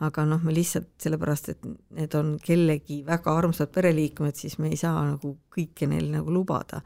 aga 0.07 0.25
noh, 0.29 0.42
me 0.44 0.55
lihtsalt 0.55 0.90
sellepärast, 1.03 1.53
et 1.55 1.68
need 1.99 2.14
on 2.18 2.37
kellegi 2.42 3.01
väga 3.07 3.35
armsad 3.40 3.73
pereliikmed, 3.75 4.37
siis 4.38 4.59
me 4.62 4.71
ei 4.73 4.79
saa 4.81 5.01
nagu 5.03 5.35
kõike 5.55 5.90
neil 5.90 6.11
nagu 6.14 6.35
lubada. 6.35 6.83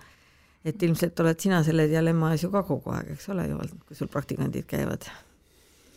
et 0.64 0.82
ilmselt 0.82 1.20
oled 1.20 1.40
sina 1.42 1.64
selle 1.66 1.88
dilemma 1.90 2.28
ees 2.32 2.44
ju 2.44 2.50
ka 2.52 2.62
kogu 2.62 2.92
aeg, 2.94 3.16
eks 3.16 3.28
ole, 3.34 3.48
Juhal, 3.50 3.72
kui 3.86 3.96
sul 3.98 4.06
praktikandid 4.08 4.66
käivad 4.70 5.08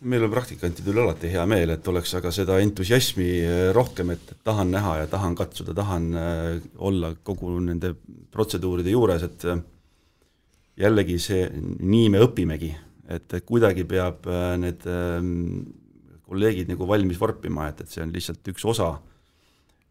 meil 0.01 0.25
on 0.25 0.31
praktikantidel 0.31 0.99
alati 1.03 1.29
hea 1.31 1.43
meel, 1.47 1.71
et 1.75 1.88
oleks 1.88 2.13
aga 2.19 2.31
seda 2.34 2.58
entusiasmi 2.63 3.29
eh, 3.39 3.69
rohkem, 3.75 4.12
et 4.15 4.36
tahan 4.43 4.73
näha 4.73 4.97
ja 5.01 5.08
tahan 5.12 5.36
katsuda, 5.38 5.75
tahan 5.77 6.10
eh, 6.19 6.67
olla 6.84 7.13
kogu 7.23 7.53
nende 7.63 7.93
protseduuride 8.34 8.91
juures, 8.91 9.23
et 9.27 9.47
eh, 9.51 9.63
jällegi 10.84 11.17
see, 11.21 11.47
nii 11.79 12.12
me 12.13 12.23
õpimegi, 12.25 12.71
et 13.15 13.38
kuidagi 13.45 13.86
peab 13.88 14.25
need 14.60 14.81
kolleegid 16.25 16.71
nagu 16.73 16.88
valmis 16.89 17.19
vorpima, 17.21 17.69
et, 17.69 17.86
et 17.86 17.93
see 17.93 18.03
on 18.03 18.12
lihtsalt 18.12 18.49
üks 18.51 18.65
osa, 18.67 18.89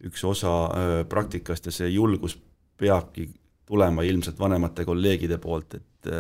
üks 0.05 0.25
osa 0.29 0.51
praktikast 1.09 1.71
ja 1.71 1.73
see 1.73 1.89
julgus 1.95 2.35
peabki 2.77 3.29
tulema 3.65 4.05
ilmselt 4.05 4.37
vanemate 4.37 4.85
kolleegide 4.85 5.39
poolt, 5.41 5.79
et 5.79 6.11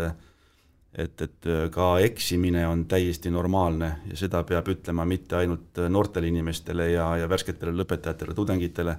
et, 0.95 1.23
et 1.23 1.49
äh, 1.51 1.65
ka 1.75 1.95
eksimine 2.05 2.65
on 2.69 2.85
täiesti 2.91 3.31
normaalne 3.33 3.91
ja 4.11 4.19
seda 4.19 4.43
peab 4.47 4.69
ütlema 4.71 5.07
mitte 5.09 5.39
ainult 5.41 5.81
äh, 5.83 5.91
noortele 5.91 6.31
inimestele 6.31 6.91
ja, 6.93 7.09
ja 7.19 7.31
värsketele 7.31 7.75
lõpetajatele, 7.75 8.37
tudengitele, 8.37 8.95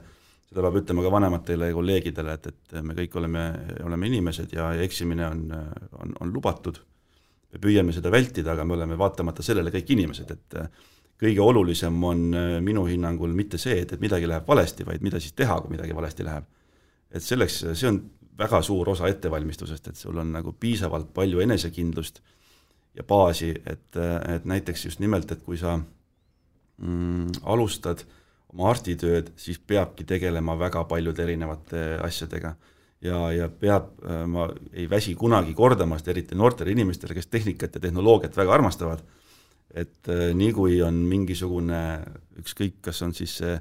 seda 0.50 0.66
peab 0.66 0.82
ütlema 0.82 1.06
ka 1.06 1.14
vanematele 1.14 1.72
kolleegidele, 1.76 2.36
et, 2.36 2.50
et 2.52 2.76
me 2.84 2.98
kõik 2.98 3.16
oleme, 3.22 3.46
oleme 3.88 4.12
inimesed 4.12 4.58
ja, 4.58 4.74
ja 4.76 4.84
eksimine 4.88 5.28
on, 5.30 5.46
on, 6.02 6.18
on 6.20 6.36
lubatud. 6.36 6.82
me 7.56 7.62
püüame 7.64 7.96
seda 7.96 8.12
vältida, 8.12 8.52
aga 8.52 8.66
me 8.68 8.76
oleme 8.76 8.98
vaatamata 9.00 9.44
sellele 9.44 9.72
kõik 9.72 9.96
inimesed, 9.96 10.36
et 10.36 10.60
äh, 10.60 10.68
kõige 11.22 11.42
olulisem 11.42 12.04
on 12.04 12.28
minu 12.60 12.84
hinnangul 12.90 13.32
mitte 13.32 13.58
see, 13.58 13.80
et, 13.86 13.94
et 13.96 14.02
midagi 14.04 14.28
läheb 14.28 14.48
valesti, 14.48 14.84
vaid 14.84 15.02
mida 15.02 15.20
siis 15.24 15.32
teha, 15.32 15.62
kui 15.62 15.72
midagi 15.78 15.96
valesti 15.96 16.28
läheb. 16.28 16.44
et 17.16 17.24
selleks, 17.24 17.62
see 17.72 17.88
on 17.88 18.02
väga 18.38 18.62
suur 18.62 18.90
osa 18.90 19.08
ettevalmistusest, 19.08 19.88
et 19.88 20.00
sul 20.00 20.18
on 20.18 20.34
nagu 20.36 20.54
piisavalt 20.60 21.14
palju 21.14 21.40
enesekindlust 21.46 22.22
ja 22.96 23.04
baasi, 23.04 23.52
et, 23.66 23.98
et 24.36 24.46
näiteks 24.46 24.86
just 24.86 25.02
nimelt, 25.04 25.32
et 25.32 25.44
kui 25.44 25.58
sa 25.60 25.78
mm, 25.78 27.42
alustad 27.44 28.06
oma 28.54 28.70
arstitööd, 28.72 29.34
siis 29.40 29.60
peabki 29.60 30.06
tegelema 30.08 30.56
väga 30.60 30.86
paljude 30.88 31.24
erinevate 31.24 31.84
asjadega. 32.04 32.56
ja, 33.02 33.20
ja 33.32 33.50
peab, 33.50 33.92
ma 34.28 34.48
ei 34.74 34.90
väsi 34.90 35.16
kunagi 35.16 35.54
kordamast, 35.54 36.08
eriti 36.08 36.36
noortele 36.36 36.72
inimestele, 36.72 37.14
kes 37.14 37.28
tehnikat 37.28 37.76
ja 37.76 37.82
tehnoloogiat 37.82 38.38
väga 38.38 38.54
armastavad, 38.54 39.04
et 39.74 40.08
nii 40.34 40.52
kui 40.54 40.82
on 40.82 40.96
mingisugune 41.10 41.82
ükskõik, 42.40 42.80
kas 42.82 43.02
on 43.02 43.14
siis 43.14 43.36
see 43.42 43.58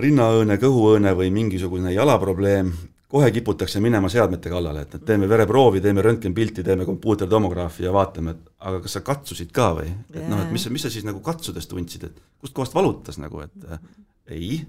rinnaõõne, 0.00 0.56
kõhuõõne 0.58 1.14
või 1.16 1.30
mingisugune 1.34 1.92
jalaprobleem, 1.94 2.72
kohe 3.10 3.30
kiputakse 3.34 3.80
minema 3.82 4.08
seadmete 4.08 4.50
kallale, 4.52 4.84
et 4.86 4.98
teeme 5.06 5.28
vereproovi, 5.28 5.80
teeme 5.82 6.02
röntgenpilti, 6.06 6.62
teeme 6.66 6.86
kompuutertomograafi 6.86 7.84
ja 7.84 7.94
vaatame, 7.94 8.36
et 8.36 8.52
aga 8.70 8.82
kas 8.84 8.98
sa 8.98 9.02
katsusid 9.06 9.50
ka 9.54 9.72
või? 9.80 9.90
et 10.14 10.28
noh, 10.30 10.44
et 10.44 10.52
mis, 10.54 10.68
mis 10.70 10.86
sa 10.86 10.92
siis 10.92 11.06
nagu 11.06 11.22
katsudes 11.24 11.66
tundsid, 11.70 12.06
et 12.06 12.20
kustkohast 12.42 12.76
valutas 12.76 13.18
nagu, 13.18 13.42
et 13.42 13.66
äh, 13.66 13.82
ei, 14.36 14.60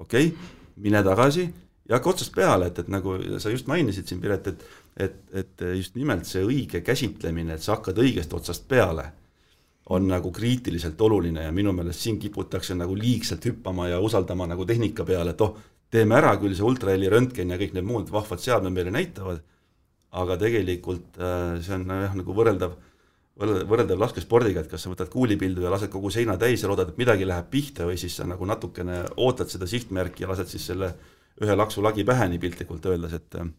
okei 0.00 0.32
okay,, 0.32 0.56
mine 0.82 1.04
tagasi 1.04 1.44
ja 1.88 1.98
hakka 1.98 2.14
otsast 2.14 2.32
peale, 2.34 2.70
et, 2.72 2.80
et 2.80 2.88
nagu 2.92 3.18
sa 3.42 3.52
just 3.52 3.68
mainisid 3.68 4.08
siin, 4.08 4.22
Piret, 4.24 4.48
et 4.54 4.64
et, 4.96 5.18
et 5.32 5.64
just 5.76 5.96
nimelt 5.96 6.28
see 6.28 6.42
õige 6.44 6.82
käsitlemine, 6.84 7.56
et 7.56 7.64
sa 7.64 7.76
hakkad 7.76 7.98
õigest 8.02 8.32
otsast 8.36 8.66
peale, 8.68 9.06
on 9.92 10.06
nagu 10.06 10.30
kriitiliselt 10.32 11.00
oluline 11.00 11.42
ja 11.46 11.52
minu 11.52 11.72
meelest 11.74 12.04
siin 12.04 12.18
kiputakse 12.22 12.76
nagu 12.78 12.94
liigselt 12.96 13.44
hüppama 13.48 13.88
ja 13.90 14.00
usaldama 14.00 14.46
nagu 14.46 14.66
tehnika 14.68 15.04
peale, 15.04 15.34
et 15.34 15.40
oh, 15.42 15.56
teeme 15.92 16.16
ära 16.16 16.32
küll, 16.40 16.54
see 16.56 16.66
ultraheli 16.66 17.10
röntgen 17.12 17.52
ja 17.52 17.58
kõik 17.60 17.74
need 17.76 17.86
muud 17.86 18.12
vahvad 18.12 18.40
seadmed 18.40 18.72
meile 18.74 18.92
näitavad, 18.94 19.42
aga 20.16 20.38
tegelikult 20.40 21.20
äh, 21.20 21.58
see 21.64 21.76
on 21.76 21.86
jah, 21.88 22.16
nagu 22.16 22.36
võrreldav, 22.36 22.76
võrreldav, 23.42 23.98
laskespordiga, 24.00 24.62
et 24.62 24.70
kas 24.72 24.84
sa 24.84 24.92
võtad 24.92 25.10
kuulipildu 25.12 25.64
ja 25.64 25.72
lased 25.72 25.92
kogu 25.92 26.12
seina 26.12 26.36
täis 26.40 26.64
ja 26.64 26.70
loodad, 26.70 26.92
et 26.92 27.00
midagi 27.00 27.28
läheb 27.28 27.48
pihta 27.52 27.88
või 27.88 27.98
siis 28.00 28.16
sa 28.20 28.28
nagu 28.28 28.46
natukene 28.48 29.02
ootad 29.24 29.52
seda 29.52 29.68
sihtmärki 29.68 30.24
ja 30.24 30.30
lased 30.32 30.52
siis 30.52 30.68
selle 30.72 30.92
ühe 31.42 31.56
laksu 31.56 31.84
lagi 31.84 32.04
pähe, 32.08 32.28
nii 32.28 32.40
piltlikult 32.40 32.88
öeldes, 32.88 33.16
et 33.18 33.40
äh, 33.40 33.52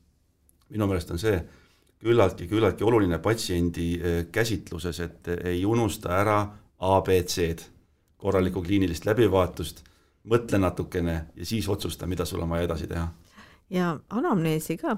minu 0.74 0.89
meelest 0.89 1.13
on 1.13 1.22
see 1.22 1.38
küllaltki, 2.04 2.50
küllaltki 2.50 2.86
oluline 2.86 3.22
patsiendi 3.22 3.88
äh, 3.98 4.19
käsitluses, 4.34 5.06
et 5.06 5.34
ei 5.38 5.65
unusta 5.69 6.17
ära 6.17 6.41
abc-d, 6.84 7.69
korralikku 8.24 8.62
kliinilist 8.63 9.06
läbivaatust 9.06 9.84
mõtle 10.29 10.57
natukene 10.57 11.15
ja 11.36 11.45
siis 11.45 11.67
otsusta, 11.69 12.07
mida 12.07 12.25
sul 12.25 12.41
on 12.41 12.49
vaja 12.49 12.69
edasi 12.69 12.88
teha. 12.88 13.07
ja 13.69 13.99
anamneesi 14.09 14.77
ka. 14.77 14.97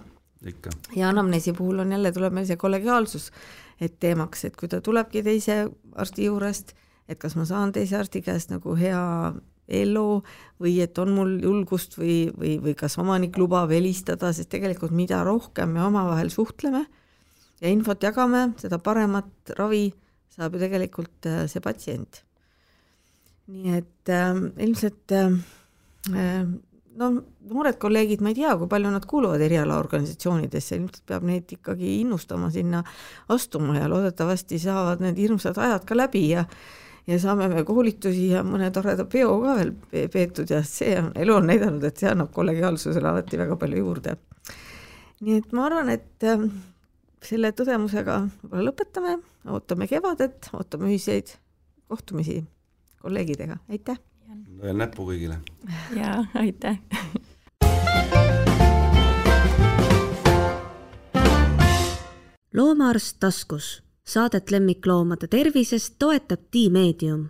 ja 0.95 1.09
anamneesi 1.09 1.53
puhul 1.53 1.79
on 1.79 1.91
jälle, 1.91 2.11
tuleb 2.11 2.33
meil 2.33 2.45
see 2.45 2.57
kollegiaalsus 2.57 3.31
et 3.81 3.99
teemaks, 3.99 4.45
et 4.47 4.55
kui 4.55 4.69
ta 4.71 4.79
tulebki 4.83 5.23
teise 5.25 5.65
arsti 5.99 6.29
juurest, 6.29 6.73
et 7.09 7.19
kas 7.21 7.35
ma 7.38 7.45
saan 7.47 7.73
teise 7.75 7.97
arsti 7.99 8.21
käest 8.25 8.53
nagu 8.53 8.75
hea 8.79 9.01
elo 9.65 10.21
või 10.61 10.77
et 10.83 10.97
on 11.01 11.11
mul 11.15 11.35
julgust 11.41 11.97
või, 11.97 12.29
või, 12.38 12.55
või 12.61 12.75
kas 12.77 12.99
omanik 13.01 13.38
lubab 13.41 13.73
helistada, 13.73 14.31
sest 14.33 14.51
tegelikult 14.53 14.93
mida 14.95 15.23
rohkem 15.25 15.73
me 15.73 15.83
omavahel 15.85 16.29
suhtleme 16.33 16.85
ja 17.61 17.71
infot 17.71 18.03
jagame, 18.03 18.51
seda 18.61 18.79
paremat 18.79 19.55
ravi 19.57 19.89
saab 20.35 20.55
ju 20.55 20.61
tegelikult 20.61 21.29
äh, 21.31 21.45
see 21.49 21.63
patsient 21.63 22.21
nii 23.51 23.75
et 23.77 24.13
äh, 24.13 24.39
ilmselt 24.65 25.13
äh, 25.13 25.36
no 26.95 27.10
noored 27.49 27.77
kolleegid, 27.81 28.23
ma 28.23 28.31
ei 28.31 28.39
tea, 28.39 28.53
kui 28.58 28.69
palju 28.71 28.93
nad 28.93 29.05
kuuluvad 29.10 29.43
erialaorganisatsioonidesse, 29.45 30.79
ilmselt 30.79 31.03
peab 31.10 31.27
neid 31.27 31.51
ikkagi 31.58 31.99
innustama 32.01 32.49
sinna 32.53 32.81
astuma 33.34 33.77
ja 33.77 33.89
loodetavasti 33.91 34.60
saavad 34.62 35.03
need 35.03 35.19
hirmsad 35.21 35.60
ajad 35.62 35.86
ka 35.88 35.97
läbi 35.97 36.27
ja 36.31 36.45
ja 37.05 37.19
saame 37.21 37.45
me 37.51 37.62
koolitusi 37.62 38.31
ja 38.31 38.41
mõne 38.41 38.71
toreda 38.73 39.05
peo 39.05 39.36
ka 39.43 39.60
veel 39.60 39.75
peetud 40.10 40.49
ja 40.49 40.63
see 40.65 40.95
on, 40.97 41.12
elu 41.21 41.36
on 41.36 41.45
näidanud, 41.51 41.84
et 41.86 42.01
see 42.01 42.10
annab 42.10 42.31
kollegiaalsusele 42.34 43.12
alati 43.12 43.38
väga 43.38 43.60
palju 43.62 43.84
juurde. 43.84 44.15
nii 45.21 45.38
et 45.38 45.53
ma 45.53 45.67
arvan, 45.69 45.93
et 45.93 46.25
äh, 46.25 46.47
selle 47.21 47.53
tõdemusega 47.53 48.17
lõpetame, 48.49 49.19
ootame 49.53 49.88
kevadet, 49.89 50.49
ootame 50.58 50.89
ühiseid 50.89 51.38
kohtumisi 51.88 52.41
kolleegidega, 53.06 53.58
aitäh! 53.70 54.00
löön 54.58 54.78
näppu 54.82 55.06
kõigile! 55.06 55.38
jaa, 56.02 56.26
aitäh! 56.34 56.80
loomaarst 62.54 63.20
taskus, 63.20 63.84
saadet 64.08 64.50
lemmikloomade 64.52 65.30
tervisest 65.30 66.00
toetab 66.00 66.50
Tiimeedium 66.52 67.28